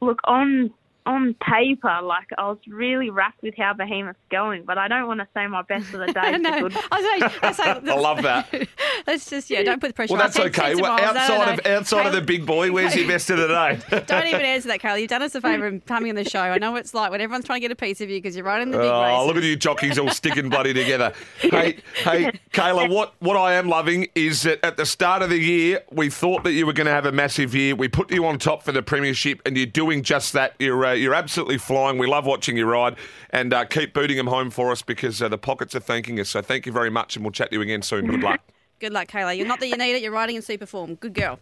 [0.00, 0.72] Look on
[1.06, 5.20] on paper, like I was really rapt with how Behemoth's going, but I don't want
[5.20, 6.36] to say my best of the day.
[6.38, 6.76] no, good.
[6.90, 8.68] I, was, I, was like, I love that.
[9.06, 10.12] let's just yeah, don't put the pressure.
[10.14, 10.28] Well, on.
[10.30, 10.74] that's okay.
[10.74, 11.00] Well, miles.
[11.00, 11.52] No, no, outside no.
[11.52, 13.78] of outside of the big boy, where's your best of the day?
[14.06, 15.02] Don't even answer that, Carly.
[15.02, 16.40] You've done us a favour in coming on the show.
[16.40, 18.34] I know what it's like when everyone's trying to get a piece of you because
[18.36, 19.26] you're right in the big Oh, races.
[19.26, 21.12] look at you jockeys all sticking bloody together.
[21.40, 25.38] Hey, hey, Kayla, what, what I am loving is that at the start of the
[25.38, 27.74] year, we thought that you were going to have a massive year.
[27.76, 30.54] We put you on top for the premiership, and you're doing just that.
[30.58, 31.98] You're uh, you're absolutely flying.
[31.98, 32.96] We love watching you ride,
[33.30, 36.30] and uh, keep booting them home for us because uh, the pockets are thanking us.
[36.30, 38.06] So thank you very much, and we'll chat to you again soon.
[38.06, 38.40] Good luck.
[38.78, 39.36] Good luck, Kayla.
[39.36, 40.02] You're not that you need it.
[40.02, 40.96] You're riding in super form.
[40.96, 41.38] Good girl.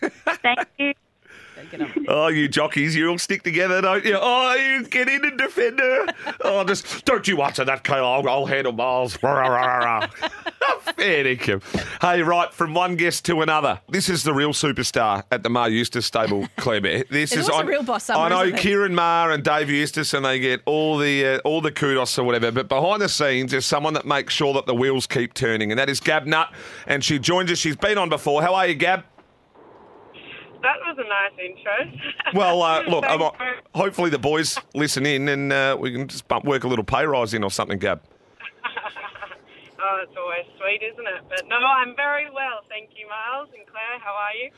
[0.00, 0.92] Thank you.
[1.70, 1.92] Get on.
[2.08, 4.16] Oh, you jockeys, you all stick together, don't you?
[4.20, 6.06] Oh, you get in and defend her.
[6.42, 8.20] Oh, just don't you answer that, Kayla.
[8.24, 9.16] I'll, I'll handle Miles.
[9.16, 9.42] Fair
[11.24, 11.62] dinkum.
[12.00, 13.80] Hey, right, from one guest to another.
[13.88, 16.80] This is the real superstar at the Maher Eustace stable, Bear.
[17.10, 18.52] This There's is I- real boss I know?
[18.52, 22.24] Ciaron Maher and Dave Eustace, and they get all the uh, all the kudos or
[22.24, 22.52] whatever.
[22.52, 25.78] But behind the scenes, there's someone that makes sure that the wheels keep turning, and
[25.78, 26.52] that is Gab Nutt.
[26.86, 27.58] And she joins us.
[27.58, 28.42] She's been on before.
[28.42, 29.04] How are you, Gab?
[30.66, 32.34] That was a nice intro.
[32.34, 36.26] Well, uh, look, I'm, Thanks hopefully the boys listen in and uh, we can just
[36.26, 38.02] bump, work a little pay rise in or something, Gab.
[39.78, 41.22] oh, it's always sweet, isn't it?
[41.28, 44.00] But no, I'm very well, thank you, Miles and Claire.
[44.00, 44.50] How are you?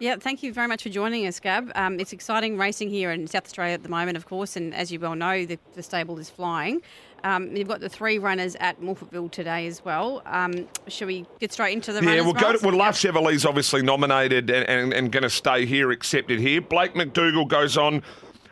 [0.00, 1.70] Yeah, thank you very much for joining us, Gab.
[1.76, 4.90] Um, it's exciting racing here in South Australia at the moment, of course, and as
[4.90, 6.82] you well know, the, the stable is flying.
[7.24, 10.22] Um, you've got the three runners at Morphettville today as well.
[10.26, 13.82] Um, shall we get straight into the Yeah, we'll go to, well, Love Chevrolet's obviously
[13.82, 16.60] nominated and, and, and going to stay here, accepted here.
[16.60, 18.02] Blaike McDougall goes on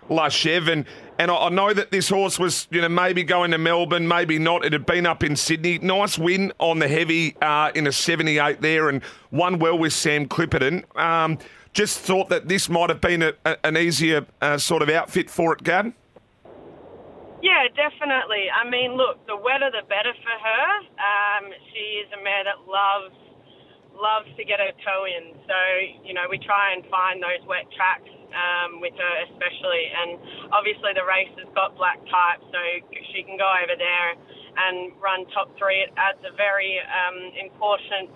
[0.09, 0.87] La Chev, and,
[1.19, 4.39] and I, I know that this horse was, you know, maybe going to Melbourne, maybe
[4.39, 4.65] not.
[4.65, 5.79] It had been up in Sydney.
[5.79, 10.27] Nice win on the heavy uh, in a 78 there and won well with Sam
[10.27, 10.85] Clipperton.
[10.99, 11.39] Um,
[11.75, 15.29] just thought that this might have been a, a, an easier uh, sort of outfit
[15.29, 15.93] for it, Gab.
[17.43, 18.47] Yeah, definitely.
[18.49, 20.67] I mean, look, the wetter the better for her.
[20.97, 23.15] Um, she is a mare that loves
[23.93, 25.37] loves to get her toe in.
[25.45, 25.59] So,
[26.07, 29.85] you know, we try and find those wet tracks um, with her especially.
[29.93, 30.11] And
[30.55, 32.61] obviously the race has got black type, so
[33.13, 35.85] she can go over there and run top three.
[35.85, 38.11] It adds a very um, important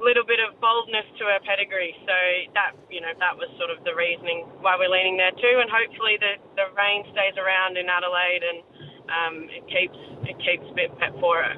[0.00, 1.94] little bit of boldness to her pedigree.
[2.08, 2.16] So
[2.54, 5.56] that, you know, that was sort of the reasoning why we're leaning there too.
[5.60, 8.58] And hopefully the, the rain stays around in Adelaide and
[9.10, 11.54] um, it keeps it keeps a bit pet for her.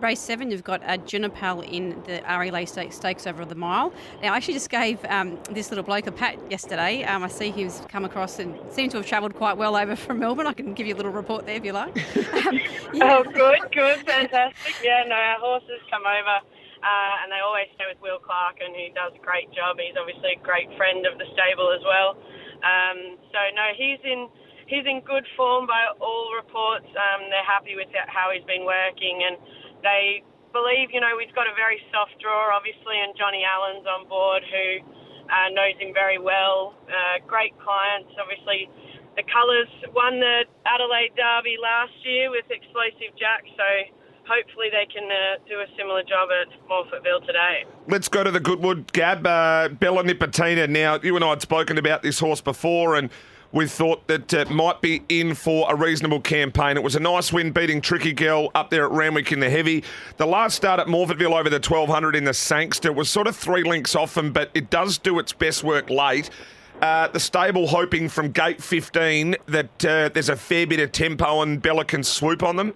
[0.00, 3.92] Race seven, you've got uh, Junipal in the RA Lee Stakes, stakes over the mile.
[4.22, 7.04] Now, I actually just gave um, this little bloke a pat yesterday.
[7.04, 10.18] Um, I see he's come across and seems to have travelled quite well over from
[10.20, 10.46] Melbourne.
[10.46, 11.96] I can give you a little report there if you like.
[12.40, 12.58] Um,
[12.94, 13.18] yeah.
[13.18, 14.74] Oh, good, good, fantastic.
[14.82, 16.40] Yeah, no, our horses come over,
[16.80, 19.76] uh, and they always stay with Will Clark, and he does a great job.
[19.76, 22.16] He's obviously a great friend of the stable as well.
[22.60, 24.28] Um, so no, he's in
[24.68, 26.88] he's in good form by all reports.
[26.94, 29.36] Um, they're happy with how he's been working, and
[29.82, 34.06] they believe, you know, we've got a very soft draw, obviously, and Johnny Allen's on
[34.06, 34.66] board, who
[35.30, 36.74] uh, knows him very well.
[36.86, 38.70] Uh, great clients, obviously.
[39.18, 43.68] The colours won the Adelaide Derby last year with Explosive Jack, so
[44.28, 47.64] hopefully they can uh, do a similar job at Morphettville today.
[47.88, 49.26] Let's go to the Goodwood, Gab.
[49.26, 50.68] Uh, Bella Nipotina.
[50.68, 53.10] Now, you and I had spoken about this horse before, and
[53.52, 56.76] we thought that might be in for a reasonable campaign.
[56.76, 59.82] It was a nice win beating Tricky Girl up there at Randwick in the heavy.
[60.18, 63.64] The last start at Morphettville over the 1200 in the Sangster was sort of three
[63.64, 66.30] links off him, but it does do its best work late.
[66.80, 71.42] Uh, the stable hoping from gate 15 that uh, there's a fair bit of tempo
[71.42, 72.74] and Bella can swoop on them.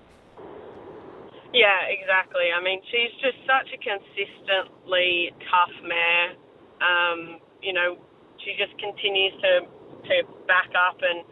[1.54, 2.50] Yeah, exactly.
[2.50, 6.34] I mean, she's just such a consistently tough mare.
[6.82, 7.20] Um,
[7.62, 7.96] you know,
[8.44, 9.52] she just continues to
[10.10, 10.16] to
[10.50, 11.22] back up and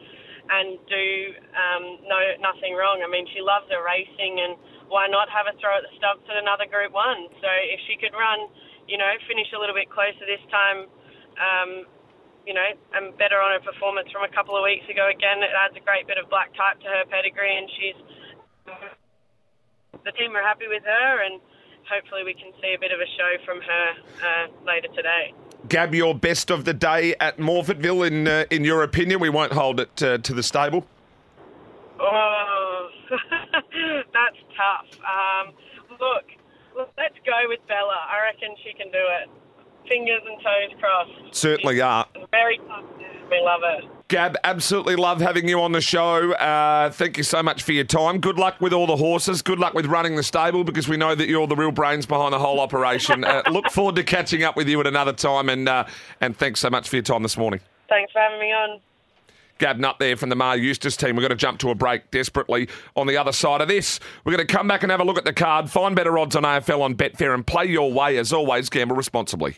[0.47, 1.07] and do
[1.53, 3.03] um, no nothing wrong.
[3.03, 4.55] I mean, she loves her racing, and
[4.89, 7.29] why not have a throw at the stumps at another Group One?
[7.43, 8.47] So if she could run,
[8.87, 10.87] you know, finish a little bit closer this time.
[11.37, 11.73] Um,
[12.47, 15.09] you know, and better on her performance from a couple of weeks ago.
[15.11, 17.99] Again, it adds a great bit of black type to her pedigree, and she's
[20.05, 21.41] the team are happy with her, and
[21.89, 23.89] hopefully we can see a bit of a show from her
[24.25, 25.35] uh, later today.
[25.69, 29.21] Gab, your best of the day at Morphettville, in uh, in your opinion?
[29.21, 30.87] We won't hold it uh, to the stable.
[32.01, 34.99] Oh, that's tough.
[35.07, 35.55] Um,
[36.01, 36.25] look,
[36.99, 37.97] let's go with Bella.
[38.11, 39.31] I reckon she can do it.
[39.89, 41.35] Fingers and toes crossed.
[41.35, 42.07] Certainly are.
[42.31, 42.85] Very tough.
[43.31, 43.85] We love it.
[44.09, 46.33] Gab, absolutely love having you on the show.
[46.33, 48.21] Uh, thank you so much for your time.
[48.21, 49.41] Good luck with all the horses.
[49.41, 52.35] Good luck with running the stable because we know that you're the real brains behind
[52.35, 53.25] the whole operation.
[53.25, 55.85] uh, look forward to catching up with you at another time, and uh,
[56.21, 57.61] and thanks so much for your time this morning.
[57.89, 58.81] Thanks for having me on.
[59.59, 61.15] Gab Nutt there from the Maher Eustace team.
[61.15, 64.01] We're going to jump to a break desperately on the other side of this.
[64.25, 66.35] We're going to come back and have a look at the card, find better odds
[66.35, 68.19] on AFL on Betfair, and play your way.
[68.19, 69.57] As always, gamble responsibly.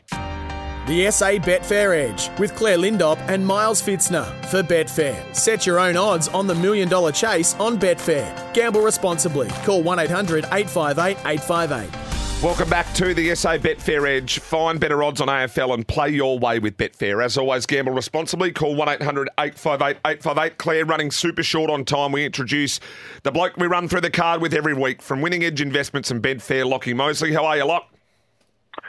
[0.86, 5.34] The SA Betfair Edge with Claire Lindop and Miles Fitzner for Betfair.
[5.34, 8.52] Set your own odds on the million dollar chase on Betfair.
[8.52, 9.48] Gamble responsibly.
[9.64, 12.42] Call 1 800 858 858.
[12.42, 14.40] Welcome back to the SA Betfair Edge.
[14.40, 17.24] Find better odds on AFL and play your way with Betfair.
[17.24, 18.52] As always, gamble responsibly.
[18.52, 20.58] Call 1 800 858 858.
[20.58, 22.12] Claire running super short on time.
[22.12, 22.78] We introduce
[23.22, 26.22] the bloke we run through the card with every week from Winning Edge Investments and
[26.22, 27.32] Betfair, Lockie Mosley.
[27.32, 27.93] How are you, Lock?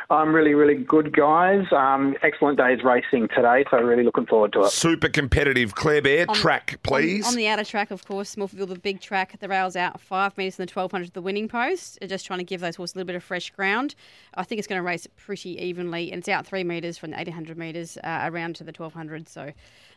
[0.10, 1.65] I'm really, really good, guys.
[1.72, 4.72] Um, excellent day's racing today, so really looking forward to it.
[4.72, 5.74] Super competitive.
[5.74, 7.26] Claire Bear, On- track, please.
[7.26, 10.38] On, on the outer track, of course, Smallville, the big track, the rails out five
[10.38, 11.98] metres and the 1200 to the winning post.
[12.08, 13.96] Just trying to give those horses a little bit of fresh ground.
[14.36, 17.18] I think it's going to race pretty evenly, and it's out three metres from the
[17.18, 19.28] 1800 metres uh, around to the 1200.
[19.28, 19.52] So,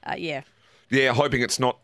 [0.04, 0.42] uh, yeah.
[0.90, 1.78] Yeah, hoping it's not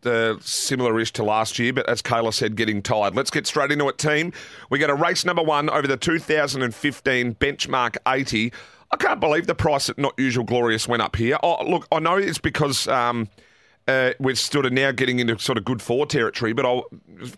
[0.00, 3.14] the similar-ish to last year, but as Kayla said, getting tired.
[3.14, 4.32] Let's get straight into it, team.
[4.70, 8.52] We got a race number one over the 2015 benchmark 80.
[8.90, 11.38] I can't believe the price at Not Usual Glorious went up here.
[11.44, 13.28] Oh, look, I know it's because um,
[13.86, 16.86] uh, we're sort of now getting into sort of good four territory, but I'll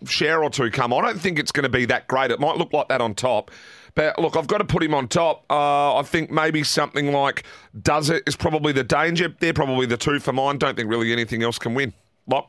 [0.06, 0.94] share or two come.
[0.94, 2.30] I don't think it's going to be that great.
[2.30, 3.50] It might look like that on top.
[3.94, 5.44] But look, I've got to put him on top.
[5.50, 7.44] Uh, I think maybe something like
[7.82, 9.34] Does It is probably the danger.
[9.38, 10.58] They're probably the two for mine.
[10.58, 11.92] Don't think really anything else can win.
[12.26, 12.48] Lock.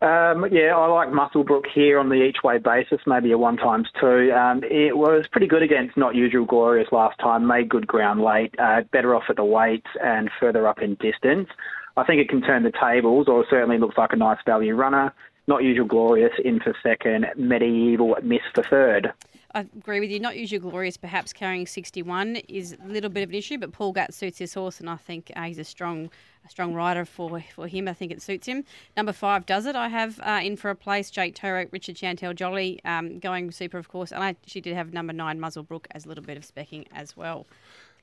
[0.00, 3.88] Um, yeah, I like Musselbrook here on the each way basis, maybe a one times
[4.00, 4.32] two.
[4.32, 8.54] Um, it was pretty good against Not Usual Glorious last time, made good ground late,
[8.60, 11.48] uh, better off at the weights and further up in distance.
[11.96, 15.12] I think it can turn the tables, or certainly looks like a nice value runner.
[15.48, 19.12] Not Usual Glorious in for second, Medieval miss for third.
[19.54, 20.20] I agree with you.
[20.20, 23.92] Not usually glorious, perhaps carrying 61 is a little bit of an issue, but Paul
[23.92, 26.10] Gatt suits his horse, and I think uh, he's a strong,
[26.44, 27.88] a strong rider for for him.
[27.88, 28.64] I think it suits him.
[28.96, 29.74] Number five does it.
[29.74, 33.78] I have uh, in for a place Jake Toro, Richard Chantel Jolly, um, going super,
[33.78, 36.46] of course, and I actually did have number nine Muzzlebrook as a little bit of
[36.46, 37.46] specking as well.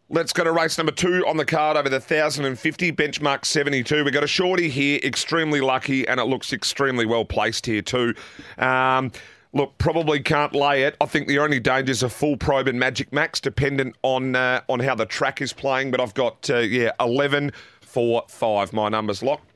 [0.09, 4.03] Let's go to race number two on the card over the 1050, benchmark 72.
[4.03, 8.13] We've got a shorty here, extremely lucky, and it looks extremely well placed here too.
[8.59, 9.11] Um,
[9.55, 10.95] look, probably can't lay it.
[11.01, 14.61] I think the only danger is a full probe and Magic Max, dependent on uh,
[14.69, 15.89] on how the track is playing.
[15.89, 18.73] But I've got, uh, yeah, 11, 4, 5.
[18.73, 19.49] My number's locked.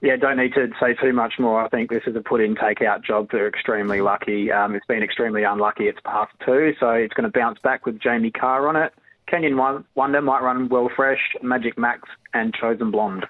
[0.00, 1.64] Yeah, don't need to say too much more.
[1.64, 3.28] I think this is a put in, take out job.
[3.32, 4.52] They're extremely lucky.
[4.52, 5.84] Um, it's been extremely unlucky.
[5.84, 8.92] It's past two, so it's going to bounce back with Jamie Kah on it.
[9.26, 9.56] Kenyon
[9.94, 12.02] Wonder might run well fresh, Magic Max,
[12.34, 13.24] and Chosen Blonde.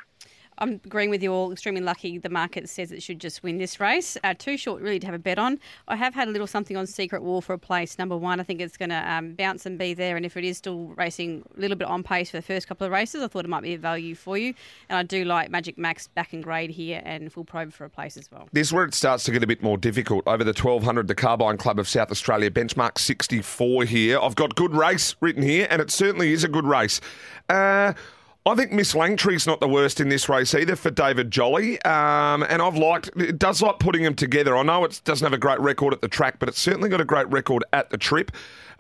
[0.59, 1.53] I'm agreeing with you all.
[1.53, 2.19] Extremely lucky.
[2.19, 4.17] The market says it should just win this race.
[4.23, 5.59] Uh, too short, really, to have a bet on.
[5.89, 7.99] I have had a little something on Secret War for a place.
[7.99, 10.17] Number one, I think it's going to um, bounce and be there.
[10.17, 12.87] And if it is still racing a little bit on pace for the first couple
[12.87, 14.55] of races, I thought it might be a value for you.
[14.89, 17.91] And I do like Magic Max back in grade here and full probe for a
[17.91, 18.49] place as well.
[18.53, 20.27] This is where it starts to get a bit more difficult.
[20.27, 24.21] Over the 1200, the Carbine Club of South Australia, benchmark 64 here.
[24.21, 27.01] I've got good race written here, and it certainly is a good race.
[27.49, 27.95] Uh,
[28.47, 32.43] I think Miss Langtree's not the worst in this race either for David Jolly, um,
[32.43, 34.55] and I've liked it does like putting them together.
[34.55, 37.01] I know it doesn't have a great record at the track, but it's certainly got
[37.01, 38.33] a great record at the trip.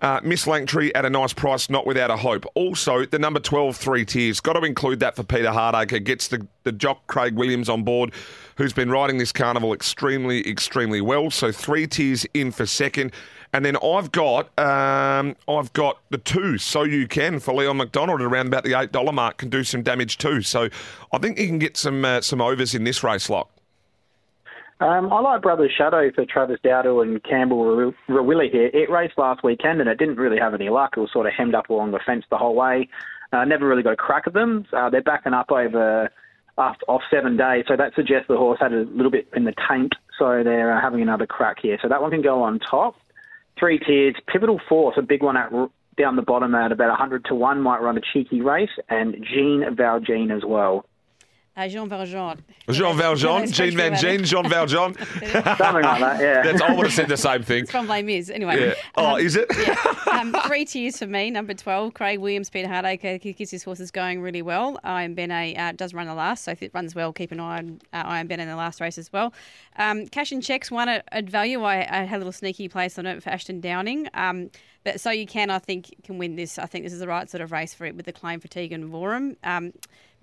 [0.03, 2.44] Uh, Miss Langtree at a nice price, not without a hope.
[2.55, 4.38] Also, the number 12, Three Tiers.
[4.38, 6.05] Got to include that for Peter Hardacre.
[6.05, 8.12] Gets the, the jock Craig Williams on board,
[8.57, 11.31] who's been riding this carnival extremely, extremely well.
[11.31, 13.12] So Three Tiers in for second.
[13.55, 18.21] And then I've got um, I've got the two, so you can for Leon McDonald
[18.21, 20.43] around about the eight dollar mark can do some damage too.
[20.43, 20.69] So
[21.12, 23.49] I think he can get some uh, some overs in this race lot.
[24.81, 28.71] Um, I like Brothers Shadow for Travis Doudle and Campbell Rawiller here.
[28.75, 30.95] It raced last weekend and it didn't really have any luck.
[30.97, 32.88] It was sort of hemmed up along the fence the whole way.
[33.33, 34.67] Uh, never really got a crack at them.
[34.73, 36.11] Uh, they're backing up over
[36.59, 37.67] off, off seven days.
[37.69, 39.93] So that suggests the horse had a little bit in the tank.
[40.19, 41.79] So they're uh, having another crack here.
[41.81, 42.97] So that one can go on top.
[43.59, 44.17] Three tiers.
[44.27, 45.51] Pivotal Force, a big one at
[45.97, 48.71] down the bottom at about 100 to 1, might run a cheeky race.
[48.88, 50.87] And Jean Valjean as well.
[51.57, 52.43] Uh, Jean Valjean.
[52.69, 54.95] Jean Valjean, That's Jean Van French Jean, Jean Valjean.
[54.99, 56.43] Something like that, yeah.
[56.43, 57.62] That's, I would have said the same thing.
[57.62, 58.29] It's from Les Mis.
[58.29, 58.61] Anyway.
[58.61, 58.75] Yeah.
[58.97, 59.49] Oh, is it?
[60.09, 61.31] um, three tiers for me.
[61.31, 63.37] Number 12, Craig Williams, Peter Hardacre.
[63.37, 64.81] Kiss his horse is going really well.
[64.83, 67.59] Iron Bene uh, does run the last, so if it runs well, keep an eye
[67.59, 69.33] on uh, Iron Ben in the last race as well.
[69.77, 71.62] Um, cash and checks, one at, at value.
[71.62, 74.09] I, I had a little sneaky place on it for Ashton Downing.
[74.14, 74.51] Um,
[74.83, 76.59] but so you can, I think, can win this.
[76.59, 78.73] I think this is the right sort of race for it with the claim fatigue
[78.73, 79.37] and Voorham.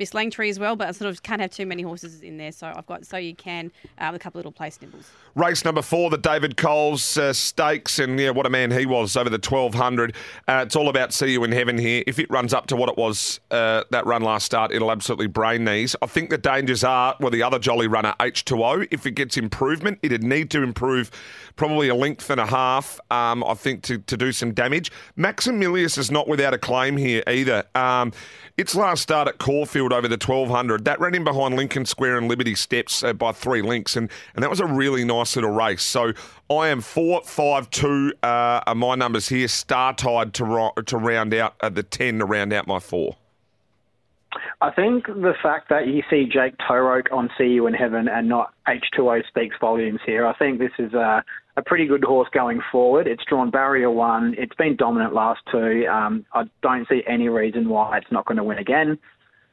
[0.01, 2.37] Um, Miss Langtree as well, but I sort of can't have too many horses in
[2.37, 2.51] there.
[2.51, 5.09] So I've got so you can with a couple little place nibbles.
[5.35, 9.15] Race number four, the David Coles uh, Stakes, and yeah, what a man he was
[9.15, 10.13] over the 1200.
[10.47, 12.03] Uh, it's all about see you in heaven here.
[12.05, 15.27] If it runs up to what it was uh, that run last start, it'll absolutely
[15.27, 15.95] brain these.
[16.01, 18.87] I think the dangers are well, the other jolly runner H2O.
[18.91, 21.11] If it gets improvement, it'd need to improve
[21.55, 22.99] probably a length and a half.
[23.09, 24.91] Um, I think to to do some damage.
[25.15, 27.63] Maximilius is not without a claim here either.
[27.75, 28.11] Um,
[28.57, 32.27] its last start at Caulfield over the 1200, that ran in behind Lincoln Square and
[32.27, 35.83] Liberty Steps uh, by three links, and, and that was a really nice little race.
[35.83, 36.13] So
[36.49, 39.47] I am four, five, two uh, are my numbers here.
[39.47, 43.17] Star tied to ro- to round out uh, the ten to round out my four.
[44.61, 48.29] I think the fact that you see Jake Toeroek on See You in Heaven and
[48.29, 50.25] not H2O speaks volumes here.
[50.25, 51.23] I think this is a,
[51.57, 53.07] a pretty good horse going forward.
[53.07, 54.35] It's drawn barrier one.
[54.37, 55.85] It's been dominant last two.
[55.87, 58.99] Um, I don't see any reason why it's not going to win again.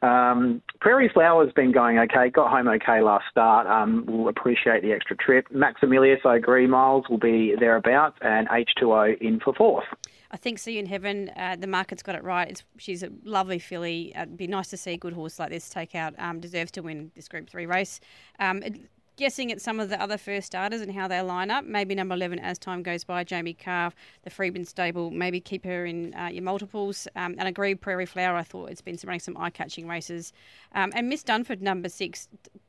[0.00, 3.66] Um, Prairie Flower's been going okay, got home okay last start.
[3.66, 5.46] Um, we'll appreciate the extra trip.
[5.50, 9.86] Maximilius, I agree, Miles will be thereabouts, and H2O in for fourth.
[10.30, 12.48] I think See You in Heaven, uh, the market's got it right.
[12.50, 14.12] It's, she's a lovely filly.
[14.14, 16.14] It'd be nice to see a good horse like this take out.
[16.18, 17.98] Um, deserves to win this Group 3 race.
[18.38, 18.74] Um, it,
[19.18, 21.64] guessing at some of the other first starters and how they line up.
[21.64, 23.90] Maybe number 11 as time goes by, Jamie Kah,
[24.22, 27.06] the Freeman stable, maybe keep her in uh, your multiples.
[27.16, 30.32] Um, and agree, Prairie Flower, I thought it's been running some eye catching races.
[30.74, 32.28] Um, and Miss Dunford, number six,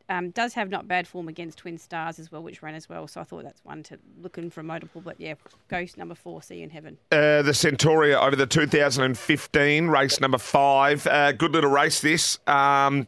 [0.10, 3.08] um, does have not bad form against Twin Stars as well, which ran as well.
[3.08, 5.02] So I thought that's one to look in for a multiple.
[5.02, 5.36] But yeah,
[5.68, 6.98] Ghost number four, see you in heaven.
[7.12, 11.06] Uh, the Centaurea over the 2015 race number five.
[11.06, 12.40] Uh, good little race this.
[12.48, 13.08] Um,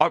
[0.00, 0.10] I,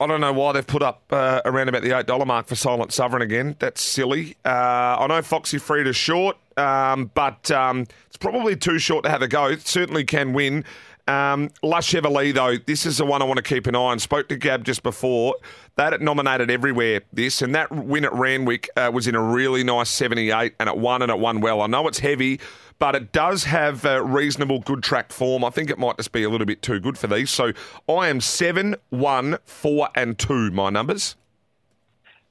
[0.00, 2.56] I don't know why they've put up uh, around about the eight dollar mark for
[2.56, 3.54] Silent Sovereign again.
[3.60, 4.36] That's silly.
[4.44, 9.22] Uh, I know Foxy Frida's short, um, but um, it's probably too short to have
[9.22, 9.46] a go.
[9.46, 10.64] It certainly can win.
[11.08, 13.98] Um, La though, this is the one I want to keep an eye on.
[13.98, 15.36] Spoke to Gab just before.
[15.76, 19.88] That nominated everywhere, this, and that win at Randwick uh, was in a really nice
[19.88, 21.62] 78, and it won, and it won well.
[21.62, 22.40] I know it's heavy,
[22.78, 25.44] but it does have uh, reasonable good track form.
[25.44, 27.30] I think it might just be a little bit too good for these.
[27.30, 27.52] So
[27.88, 31.16] I am 7, 1, 4, and 2, my numbers.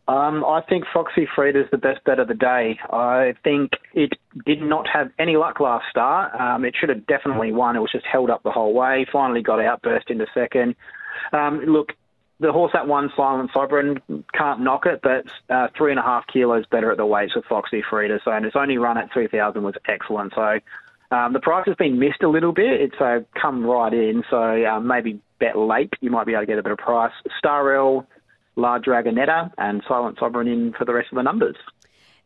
[0.08, 2.80] Um, I think Foxy Frieda is the best bet of the day.
[2.91, 4.13] I think it
[4.46, 6.34] did not have any luck last start.
[6.39, 7.76] Um, it should have definitely won.
[7.76, 9.06] It was just held up the whole way.
[9.12, 10.76] Finally got out, burst into second.
[11.34, 11.91] Um, look,
[12.39, 14.02] the horse that won, Silent Sovereign,
[14.34, 17.46] can't knock it, but uh, three and a half kilos better at the weights with
[17.46, 18.20] Foxy Frieda.
[18.24, 20.34] So, and its only run at 2,000 was excellent.
[20.36, 20.60] So,
[21.10, 22.80] um, the price has been missed a little bit.
[22.80, 24.24] It's uh, come right in.
[24.30, 25.93] So, um, maybe bet late.
[26.00, 27.13] You might be able to get a better price.
[27.43, 28.06] Starrel,
[28.58, 31.56] La Dragonetta, and Silent Sovereign in for the rest of the numbers.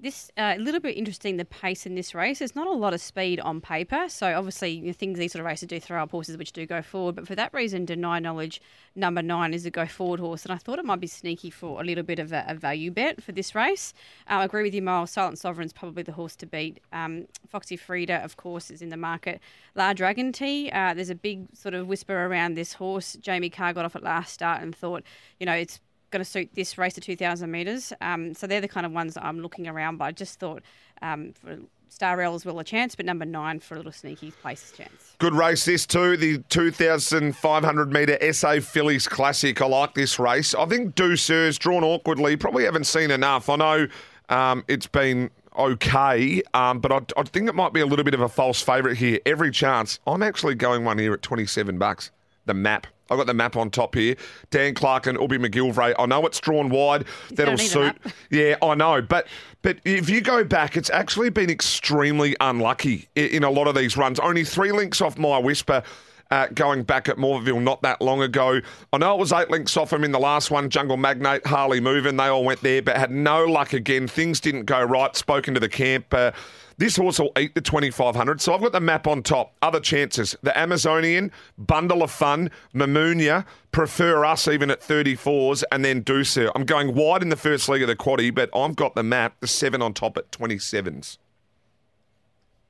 [0.02, 1.38] This uh, a little bit interesting.
[1.38, 2.40] The pace in this race.
[2.40, 5.42] There's not a lot of speed on paper, so obviously you know, things these sort
[5.42, 7.14] of races do throw up horses which do go forward.
[7.14, 8.64] But for that reason, Deny Knowledge
[8.96, 11.80] number nine is a go forward horse, and I thought it might be sneaky for
[11.80, 13.94] a little bit of a, a value bet for this race.
[14.28, 15.12] Uh, I agree with you, Miles.
[15.12, 16.80] Silent Sovereign's probably the horse to beat.
[16.92, 19.40] Um, Foxy Frida, of course, is in the market.
[19.76, 20.74] La Dragonetta.
[20.74, 23.18] Uh, there's a big sort of whisper around this horse.
[23.22, 25.04] Jamie Kah got off at last start and thought,
[25.40, 25.80] you know, it's
[26.12, 27.94] going to suit this race of 2,000 metres.
[28.02, 29.98] Um, so they're the kind of ones I'm looking around.
[29.98, 30.62] But I just thought
[31.02, 31.58] um, for
[31.92, 35.16] Star Rail as well a chance, but number nine for a little sneaky places chance.
[35.18, 39.62] Good race this too, the 2,500 metre SA Fillies Classic.
[39.62, 40.56] I like this race.
[40.56, 42.38] I think Douceur's drawn awkwardly.
[42.38, 43.50] Probably haven't seen enough.
[43.50, 43.88] I know
[44.30, 48.14] um, it's been okay, um, but I, I think it might be a little bit
[48.14, 49.20] of a false favourite here.
[49.26, 50.00] Every chance.
[50.08, 52.12] I'm actually going one here at 27 bucks.
[52.46, 52.88] The map.
[53.12, 54.16] I've got the map on top here.
[54.50, 55.94] Dan Clark and Ubi McGilvray.
[56.00, 57.06] I know it's drawn wide.
[57.32, 57.96] That'll suit.
[58.30, 59.02] Yeah, I know.
[59.02, 59.28] But
[59.62, 63.76] but if you go back, it's actually been extremely unlucky in, in a lot of
[63.76, 64.20] these runs.
[64.20, 65.84] Only three links off my whisper.
[66.32, 68.62] Uh, going back at Morville not that long ago.
[68.92, 71.82] I know it was eight links off him in the last one, Jungle Magnate, Harley
[71.82, 72.18] Moving.
[72.18, 74.08] They all went there, but had no luck again.
[74.08, 75.16] Things didn't go right.
[75.16, 76.14] Spoken to the camp.
[76.14, 76.32] Uh,
[76.78, 78.42] this horse will eat the 2500.
[78.42, 79.54] So I've got the map on top.
[79.62, 80.36] Other chances.
[80.42, 86.50] The Amazonian, Bundle of Fun, Mamunia, Prefer Us even at 34s, and then Deucer.
[86.56, 89.36] I'm going wide in the first leg of the quaddy, but I've got the map,
[89.42, 91.18] the seven on top at 27s.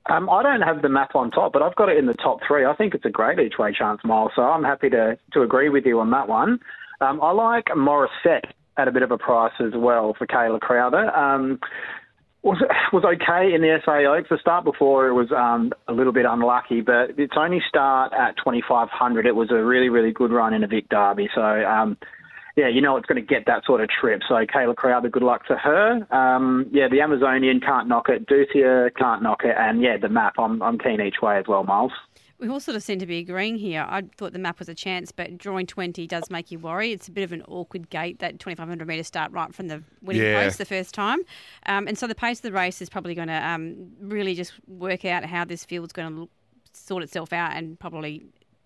[0.07, 2.39] Um, I don't have the map on top, but I've got it in the top
[2.47, 2.65] three.
[2.65, 5.69] I think it's a great each way chance mile, so I'm happy to, to agree
[5.69, 6.59] with you on that one.
[7.01, 11.15] Um, I like Morissette at a bit of a price as well for Kayla Crowther.
[11.15, 11.59] Um,
[12.43, 12.57] was
[12.93, 14.29] was okay in the SA Oaks.
[14.29, 18.37] The start before it was um, a little bit unlucky, but its only start at
[18.37, 19.25] 2500.
[19.25, 21.29] It was a really really good run in a Vic Derby.
[21.35, 21.97] So um,
[22.55, 24.21] yeah, you know it's going to get that sort of trip.
[24.27, 26.05] So Kayla Crowther, good luck to her.
[26.13, 28.27] Um, yeah, the Amazonian can't knock it.
[28.27, 30.33] Ducia can't knock it, and yeah, the map.
[30.37, 31.91] I'm I'm keen each way as well, Miles.
[32.39, 33.85] We all sort of seem to be agreeing here.
[33.87, 36.91] I thought the map was a chance, but drawing 20 does make you worry.
[36.91, 40.23] It's a bit of an awkward gate, that 2,500 metre start right from the winning
[40.23, 40.41] Yeah.
[40.45, 41.19] post the first time.
[41.67, 44.53] Um, and so the pace of the race is probably going to um, really just
[44.67, 46.29] work out how this field's going to
[46.73, 48.23] sort itself out and probably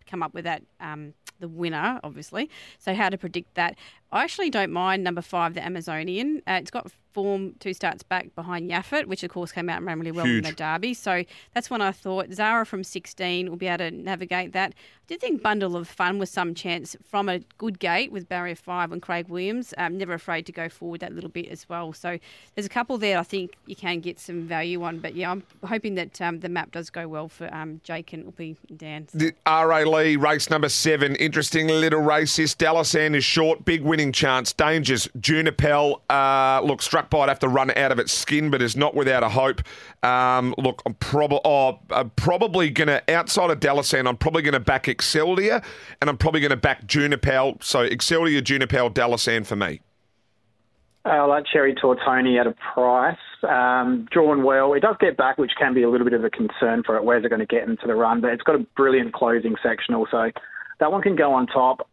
[0.10, 2.50] come up with that um, the winner, obviously.
[2.80, 3.76] So how to predict that?
[4.12, 6.42] I actually don't mind number five, the Amazonian.
[6.48, 9.86] Uh, it's got form two starts back behind Yaffet, which of course came out and
[9.86, 10.44] ran really well Huge.
[10.44, 10.94] in the Derby.
[10.94, 14.74] So that's when I thought Zara from 16 will be able to navigate that.
[14.74, 18.56] I did think Bundle of Fun was some chance from a good gate with Barrier
[18.56, 19.74] 5 and Craig Williams.
[19.78, 21.94] Um, never afraid to go forward that little bit as well.
[21.94, 22.20] So
[22.54, 25.00] there's a couple there I think you can get some value on.
[25.00, 28.26] But yeah, I'm hoping that um, the map does go well for um, Jake and
[28.26, 29.08] Upi and Dan.
[29.14, 31.16] The RA Lee, race number seven.
[31.16, 32.36] Interesting little race.
[32.36, 34.52] This Dalasan is short, big winning chance.
[34.52, 35.08] Dangers.
[35.18, 38.94] Junipel, uh, look, struck by it after run out of its skin, but is not
[38.94, 39.62] without a hope.
[40.04, 44.52] Um, look, I'm, prob- oh, I'm probably going to, outside of Dalasan, I'm probably going
[44.52, 45.64] to back Exceldia
[46.02, 47.64] and I'm probably going to back Junipel.
[47.64, 49.80] So Exceldia, Junipel, Dalasan for me.
[51.06, 53.16] I like Cherry Tortoni at a price.
[53.48, 54.74] Um, drawn well.
[54.74, 57.06] It does get back, which can be a little bit of a concern for it.
[57.06, 58.20] Where's it going to get into the run?
[58.20, 60.32] But it's got a brilliant closing sectional, so
[60.82, 61.88] that one can go on top.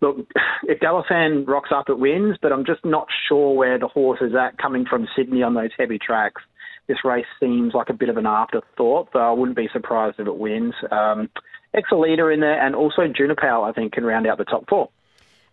[0.00, 0.28] Look,
[0.64, 4.34] if Dalasan rocks up, it wins, but I'm just not sure where the horse is
[4.34, 6.42] at coming from Sydney on those heavy tracks.
[6.86, 10.26] This race seems like a bit of an afterthought, though I wouldn't be surprised if
[10.26, 10.74] it wins.
[10.90, 11.28] Um,
[11.74, 14.88] Exalita in there, and also Junipal, I think, can round out the top four.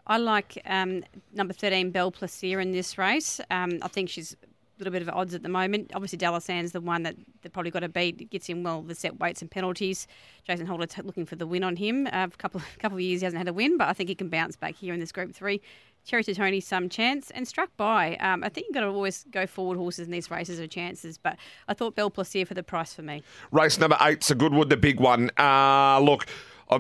[0.08, 3.42] I like um, number 13, Belle Plaisir, in this race.
[3.52, 4.36] Um, I think she's
[4.78, 5.92] little bit of odds at the moment.
[5.94, 8.22] Obviously, Dalasan's the one that they've probably got to beat.
[8.22, 10.08] It gets him, well, the set weights and penalties.
[10.44, 12.08] Jason Holder t- looking for the win on him.
[12.08, 14.16] Uh, a couple, couple of years he hasn't had a win, but I think he
[14.16, 15.62] can bounce back here in this Group 3.
[16.06, 18.16] Cherry Tortoni, some chance, and struck by.
[18.18, 21.18] Um, I think you've got to always go forward horses in these races are chances,
[21.18, 21.36] but
[21.68, 23.24] I thought Belle Plaisir for the price for me.
[23.52, 25.32] Race number eight's a good one, the big one.
[25.36, 26.28] Uh, look,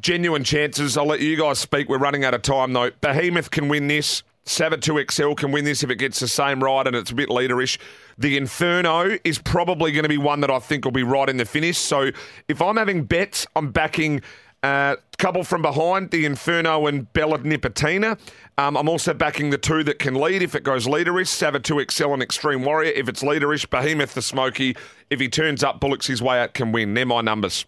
[0.00, 0.98] genuine chances.
[0.98, 1.88] I'll let you guys speak.
[1.88, 2.90] We're running out of time, though.
[3.00, 4.22] Behemoth can win this.
[4.46, 7.78] Savatoxl can win this if it gets the same ride and it's a bit leaderish.
[8.18, 11.36] The Inferno is probably going to be one that I think will be right in
[11.36, 11.78] the finish.
[11.78, 12.10] So
[12.48, 14.20] if I'm having bets, I'm backing
[14.62, 18.18] a couple from behind, the Inferno and Bella Nipotina.
[18.56, 21.28] Um, I'm also backing the two that can lead if it goes leaderish.
[21.28, 22.92] Savatoxl and Extreme Warrior.
[22.92, 24.76] If it's leaderish, Behemoth the Smoky.
[25.10, 26.94] If he turns up, Bullocks his way out can win.
[26.94, 27.66] They're my numbers.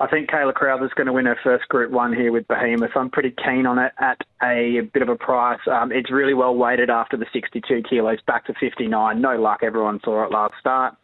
[0.00, 2.90] I think Kayla Crowther's going to win her first Group One here with Behemoth.
[2.96, 5.60] I'm pretty keen on it at a bit of a price.
[5.70, 9.20] Um, it's really well weighted after the 62 kilos back to 59.
[9.20, 9.60] No luck.
[9.62, 10.94] Everyone saw it last start.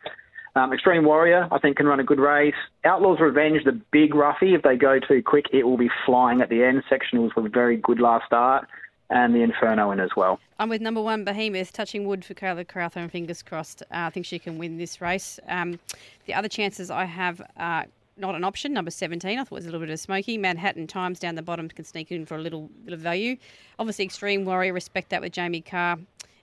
[0.55, 2.55] Um, Extreme Warrior, I think, can run a good race.
[2.85, 4.55] Outlaws Revenge, the big roughie.
[4.55, 6.83] If they go too quick, it will be flying at the end.
[6.91, 8.69] Sectionals were very good last start,
[9.09, 10.39] and the Inferno in as well.
[10.59, 13.81] I'm with number one Behemoth, touching wood for Kayla Crowther, and fingers crossed.
[13.83, 15.41] Uh, I think she can win this race.
[15.49, 15.81] Um,
[16.27, 18.73] the other chances I have are not an option.
[18.73, 20.39] Number 17, I thought was a little bit of smoky.
[20.39, 23.37] Manhattan Times down the bottom can sneak in for a little bit of value.
[23.79, 25.97] Obviously, Extreme Warrior, respect that with Jamie Kah.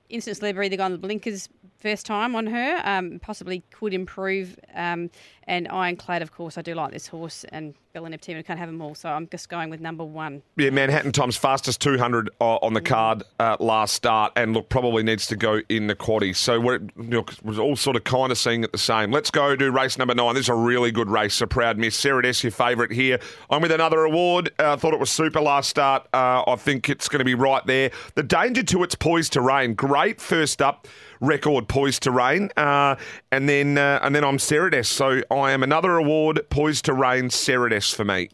[0.09, 1.49] Instant Celebrity, the guy on the blinkers,
[1.79, 4.57] first time on her, um, possibly could improve.
[4.75, 5.09] Um,
[5.49, 8.69] and Ironclad, of course, I do like this horse, and Bella Nipotina, I can't have
[8.69, 10.43] them all, so I'm just going with number one.
[10.57, 15.01] Yeah, Manhattan Times fastest 200 uh, on the card uh, last start, and look, probably
[15.01, 16.35] needs to go in the quaddy.
[16.35, 19.09] So we're, look, we're all sort of kind of seeing it the same.
[19.11, 20.35] Let's go do race number nine.
[20.35, 21.95] This is a really good race, a proud miss.
[21.95, 23.19] Sarah Dess, your favourite here.
[23.49, 24.51] I'm with another award.
[24.59, 26.07] I uh, thought it was super last start.
[26.13, 27.89] Uh, I think it's going to be right there.
[28.13, 29.73] The danger to it's poised to rain.
[29.73, 30.87] Great first up
[31.19, 32.95] record poised to rain, uh,
[33.31, 34.87] and then uh, and then I'm Cerides.
[34.87, 37.25] So I am another award poised to rain.
[37.25, 38.29] Cerides for me.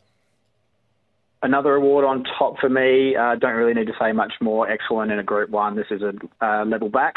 [1.43, 3.15] Another award on top for me.
[3.15, 4.69] Uh, don't really need to say much more.
[4.69, 5.75] Excellent in a Group One.
[5.75, 7.15] This is a uh, level back.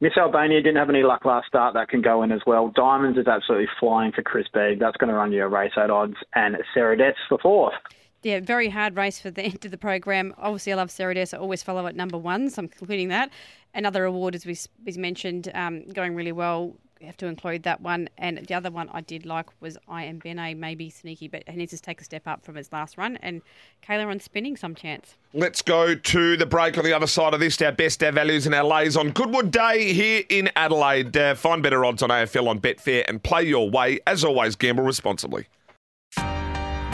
[0.00, 1.74] Miss Albania didn't have any luck last start.
[1.74, 2.68] That can go in as well.
[2.68, 4.78] Diamonds is absolutely flying for Chris Begg.
[4.78, 6.16] That's going to run you a race at odds.
[6.34, 7.74] And Seradets for fourth.
[8.24, 10.34] Yeah, very hard race for the end of the program.
[10.38, 11.32] Obviously, I love Seradets.
[11.32, 13.30] I always follow at number one, so I'm concluding that.
[13.74, 18.08] Another award, as we, we mentioned, um, going really well have to include that one.
[18.18, 21.56] And the other one I did like was I am Bene, maybe sneaky, but he
[21.56, 23.16] needs to take a step up from his last run.
[23.18, 23.42] And
[23.86, 25.16] Kayla on spinning some chance.
[25.32, 27.60] Let's go to the break on the other side of this.
[27.60, 31.16] Our best, our values, and our lays on Goodwood Day here in Adelaide.
[31.16, 34.00] Uh, find better odds on AFL on Betfair and play your way.
[34.06, 35.46] As always, gamble responsibly.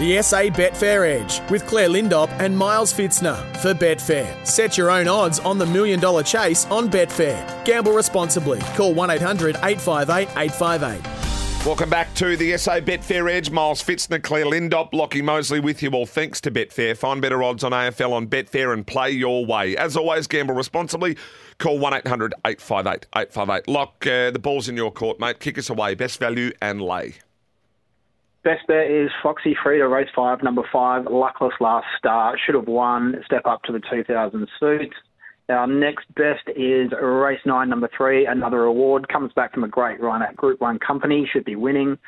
[0.01, 4.35] The SA Betfair Edge with Claire Lindop and Miles Fitzner for Betfair.
[4.47, 7.67] Set your own odds on the million dollar chase on Betfair.
[7.67, 8.61] Gamble responsibly.
[8.77, 11.67] Call 1 800 858 858.
[11.67, 13.51] Welcome back to the SA Betfair Edge.
[13.51, 16.07] Miles Fitzner, Claire Lindop, Lockie Mosley with you all.
[16.07, 16.97] Thanks to Betfair.
[16.97, 19.77] Find better odds on AFL on Betfair and play your way.
[19.77, 21.19] As always, gamble responsibly.
[21.59, 23.69] Call 1 800 858 858.
[23.69, 25.41] Lock, uh, the ball's in your court, mate.
[25.41, 25.95] Kick us away.
[25.95, 27.17] Best value and lay.
[28.43, 31.05] Best bet is Foxy Frida, race five, number five.
[31.05, 33.23] Luckless last start, should have won.
[33.27, 34.95] Step up to the 2000 suits.
[35.51, 38.25] Our next best is race nine, number three.
[38.25, 41.29] Another award comes back from a great run at Group One company.
[41.31, 41.99] Should be winning.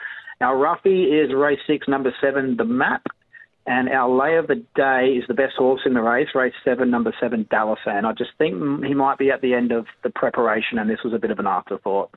[0.41, 3.03] Our roughie is race six, number seven, the map.
[3.67, 6.91] And our lay of the day is the best horse in the race, race seven,
[6.91, 8.05] number seven, Dalasan.
[8.05, 8.55] I just think
[8.85, 11.39] he might be at the end of the preparation, and this was a bit of
[11.39, 12.11] an afterthought.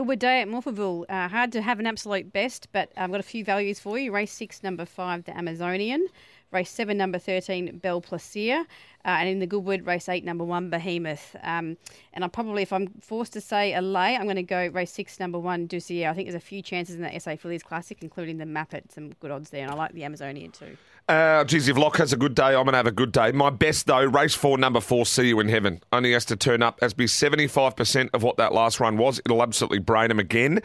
[0.00, 1.04] Goodwood Day at Morphettville.
[1.10, 4.12] Uh, hard to have an absolute best, but I've got a few values for you.
[4.12, 6.06] Race six, number five, the Amazonian.
[6.52, 8.60] Race seven, number 13, Belle Plaisir.
[9.04, 11.36] Uh, and in the Goodwood, race eight, number one, Behemoth.
[11.42, 11.76] Um,
[12.14, 14.90] and I probably, if I'm forced to say a lay, I'm going to go race
[14.90, 16.08] six, number one, Ducier.
[16.08, 18.90] I think there's a few chances in the SA Fillies Classic, including the map at
[18.90, 19.64] some good odds there.
[19.64, 20.78] And I like the Amazonian too.
[21.10, 23.32] Uh, geez, if Locke has a good day, I'm going to have a good day.
[23.32, 25.80] My best, though, race four, number four, See You in Heaven.
[25.92, 29.18] Only has to turn up as be 75% of what that last run was.
[29.24, 30.60] It'll absolutely brain him again.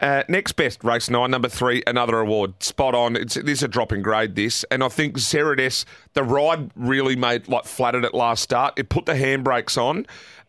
[0.00, 2.60] Uh, next best, race nine, number three, another award.
[2.60, 3.14] Spot on.
[3.14, 4.64] It's, this is a drop in grade, this.
[4.64, 5.84] And I think Seredes,
[6.14, 8.76] the ride really made, like, flattered at last start.
[8.76, 10.06] It put the handbrakes on.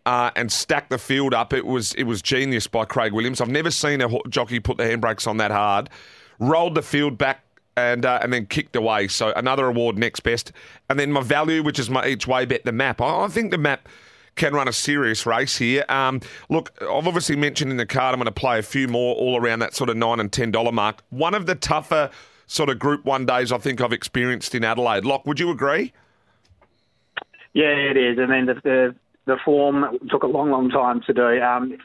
[0.07, 1.51] Uh, and stacked the field up.
[1.51, 3.41] It was it was genius by Craig Williams.
[3.41, 5.89] I've never seen a jockey put the handbrakes on that hard.
[6.37, 7.44] Rolled the field back
[7.77, 9.07] and uh, and then kicked away.
[9.07, 10.51] So another award next best.
[10.89, 13.01] And then my value, which is my each way bet, the map.
[13.01, 13.87] I, I think the map
[14.35, 15.85] can run a serious race here.
[15.87, 19.15] Um, look, I've obviously mentioned in the card I'm going to play a few more
[19.15, 21.03] all around that sort of nine and ten dollar mark.
[21.09, 22.09] One of the tougher
[22.47, 25.05] sort of Group One days I think I've experienced in Adelaide.
[25.05, 25.93] Lock, would you agree?
[27.53, 28.19] Yeah, it is.
[28.19, 28.95] I mean, the, the
[29.25, 31.41] the form took a long, long time to do.
[31.41, 31.77] Um,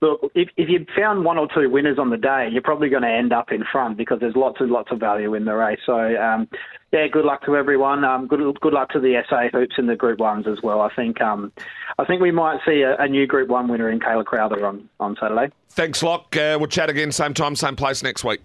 [0.00, 3.02] look, if, if you found one or two winners on the day, you're probably going
[3.02, 5.78] to end up in front because there's lots and lots of value in the race.
[5.86, 6.48] So, um,
[6.92, 8.04] yeah, good luck to everyone.
[8.04, 10.80] Um, good good luck to the SA hoops in the Group Ones as well.
[10.80, 11.52] I think um,
[11.98, 14.88] I think we might see a, a, new Group One winner in Kayla Crowther on
[15.00, 15.52] on Saturday.
[15.70, 16.36] Thanks, Lock.
[16.36, 18.40] Uh, we'll chat again same time, same place next week.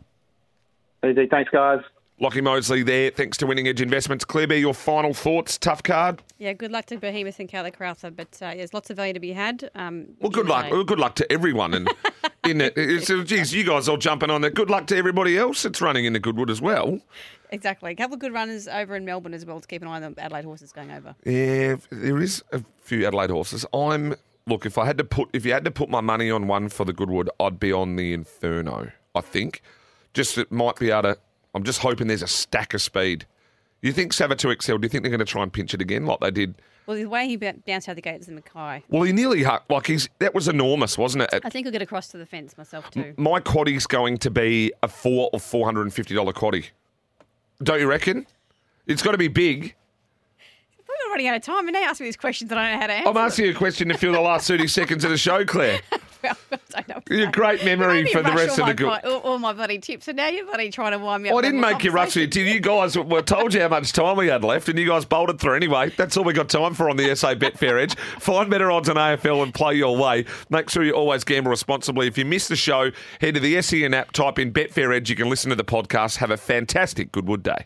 [1.05, 1.27] Easy.
[1.27, 1.81] Thanks, guys.
[2.21, 3.09] Lockie Mosley there.
[3.09, 4.23] Thanks to Winning Edge Investments.
[4.23, 5.57] Claire, be your final thoughts.
[5.57, 6.21] Tough card.
[6.37, 9.19] Yeah, good luck to Behemoth and Kayla Crowther, but uh, there's lots of value to
[9.19, 9.71] be had.
[9.73, 10.69] Um, well, good luck.
[10.69, 11.73] Well, good luck to everyone.
[11.73, 11.89] And
[12.45, 14.53] in it, it's, geez, you guys all jumping on that.
[14.53, 16.99] Good luck to everybody else that's running in the Goodwood as well.
[17.49, 17.91] Exactly.
[17.91, 20.13] A couple of good runners over in Melbourne as well to keep an eye on
[20.13, 21.15] the Adelaide horses going over.
[21.25, 23.65] Yeah, there is a few Adelaide horses.
[23.73, 24.13] I'm
[24.45, 24.67] look.
[24.67, 26.85] If I had to put, if you had to put my money on one for
[26.85, 28.91] the Goodwood, I'd be on the Inferno.
[29.15, 29.63] I think,
[30.13, 31.17] just it might be able to
[31.53, 33.25] I'm just hoping there's a stack of speed.
[33.81, 36.19] You think Savatoxl, do you think they're going to try and pinch it again like
[36.19, 36.55] they did?
[36.85, 38.83] Well, the way he bounced out the gates in Mackay.
[38.89, 41.41] Well, he nearly, like, he's that was enormous, wasn't it?
[41.43, 43.13] I think he'll get across to the fence myself, too.
[43.17, 46.69] My quaddie's going to be a four or $450 quaddie.
[47.63, 48.25] Don't you reckon?
[48.87, 49.75] It's got to be big.
[51.11, 52.87] Running out of time, and now ask me these questions that I don't know how
[52.87, 53.09] to answer.
[53.09, 55.81] I'm asking you a question to fill the last 30 seconds of the show, Claire.
[56.23, 56.37] well,
[56.73, 57.17] I don't know.
[57.17, 59.03] Your great memory for the rest of the group.
[59.03, 61.35] All, all, my bloody tips, and now you're bloody trying to wind me up.
[61.35, 62.33] I didn't make you rush for it.
[62.33, 65.39] You guys were told you how much time we had left, and you guys bolted
[65.39, 65.89] through anyway.
[65.97, 67.95] That's all we got time for on the SA Betfair Edge.
[68.19, 70.25] Find better odds on AFL and play your way.
[70.49, 72.07] Make sure you always gamble responsibly.
[72.07, 75.09] If you miss the show, head to the SEN app, type in Betfair Edge.
[75.09, 76.17] You can listen to the podcast.
[76.17, 77.65] Have a fantastic Goodwood day.